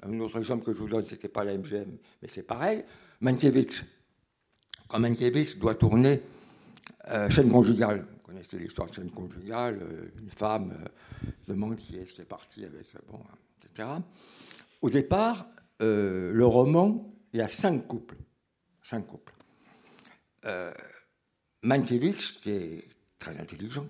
[0.02, 2.84] Un autre exemple que je vous donne, c'était pas la MGM, mais c'est pareil.
[3.20, 3.82] Mankiewicz.
[4.88, 6.20] Quand Mankiewicz doit tourner
[7.10, 8.04] euh, chaîne conjugale,
[8.36, 12.64] connaissez l'histoire de chaîne conjugale, euh, une femme euh, demande qui est-ce qui est parti
[12.64, 13.20] avec, euh, bon,
[13.64, 13.88] etc.
[14.82, 15.48] Au départ,
[15.80, 18.16] le roman, il y a cinq couples.
[18.82, 19.32] Cinq couples.
[20.44, 20.72] Euh,
[21.62, 22.84] Mankiewicz, qui est
[23.18, 23.86] très intelligent,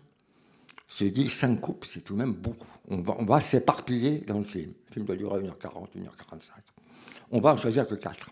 [0.87, 2.69] se dit cinq couples, c'est tout de même beaucoup.
[2.89, 4.73] On va, on va s'éparpiller dans le film.
[4.89, 6.51] Le film doit durer 1h40, 1h45.
[7.33, 8.31] On va en choisir que quatre.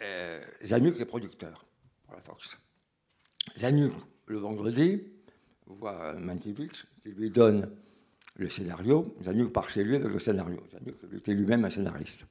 [0.00, 1.64] Euh, Zanuck est producteur
[2.04, 2.56] pour la Fox.
[3.58, 3.94] Zanuck,
[4.32, 5.02] le vendredi,
[5.66, 7.68] voit Mankiewicz, qui lui donne
[8.36, 9.14] le scénario.
[9.22, 10.58] Zanuck part chez lui avec le scénario.
[10.72, 12.26] Zanuck était lui-même un scénariste,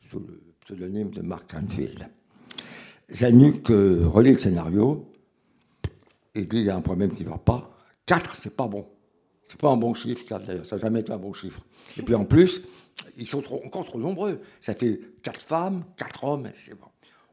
[0.00, 2.08] sous le pseudonyme de Mark Canfield.
[3.14, 5.10] Zanuck euh, relit le scénario
[6.34, 7.70] et dit il y a un problème qui ne va pas.
[8.06, 8.86] 4, c'est pas bon.
[9.46, 11.60] C'est pas un bon chiffre, 4 d'ailleurs, ça n'a jamais été un bon chiffre.
[11.96, 12.62] Et puis en plus,
[13.16, 14.40] ils sont encore trop nombreux.
[14.60, 16.86] Ça fait 4 femmes, 4 hommes, c'est bon.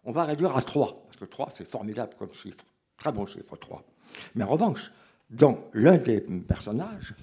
[0.04, 2.64] On va réduire à 3, parce que 3, c'est formidable comme chiffre.
[2.98, 3.84] Très bon chiffre, 3.
[4.36, 4.92] Mais en revanche,
[5.30, 7.14] dans l'un des personnages,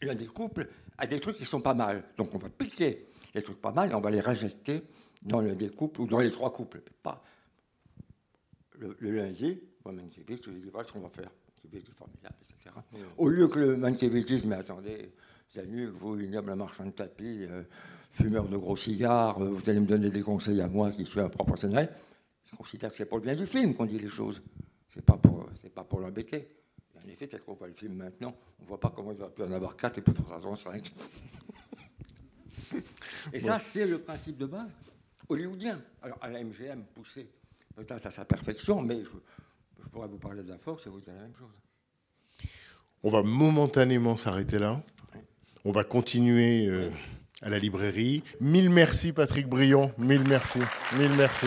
[0.00, 2.04] l'un des couples a des trucs qui sont pas mal.
[2.16, 4.82] Donc on va piquer les trucs pas mal et on va les rejeter
[5.22, 6.82] dans l'un des couples ou dans les trois couples.
[7.02, 7.22] Pas
[8.78, 11.30] le, le lundi, moi, Mankiewicz, je lui dis voilà ce qu'on va faire.
[11.64, 12.74] Mankiewicz est formidable, etc.
[13.16, 15.12] Au lieu que le Mankiewicz dise mais attendez,
[15.52, 17.62] Zanuck, vous, ignoble marchand de tapis, euh,
[18.12, 21.20] fumeur de gros cigares, euh, vous allez me donner des conseils à moi qui suis
[21.20, 21.92] un scénariste.
[22.44, 24.42] Je considère que c'est pour le bien du film qu'on dit les choses.
[24.88, 26.48] C'est pas pour, c'est pas pour l'embêter.
[27.04, 29.42] En effet, tel qu'on voit le film maintenant, on voit pas comment il aurait pu
[29.42, 30.92] en avoir quatre et plus forcément cinq.
[33.32, 34.70] et ça, c'est le principe de base
[35.28, 35.82] hollywoodien.
[36.02, 37.28] Alors, à la MGM, poussé
[37.74, 39.10] peut-être à sa perfection, mais je,
[39.82, 41.50] je pourrais vous parler de la Fox et vous dire la même chose.
[43.02, 44.80] On va momentanément s'arrêter là.
[45.64, 46.90] On va continuer euh,
[47.40, 48.22] à la librairie.
[48.40, 49.92] Mille merci Patrick Brion.
[49.98, 50.60] Mille merci.
[50.98, 51.46] Mille merci.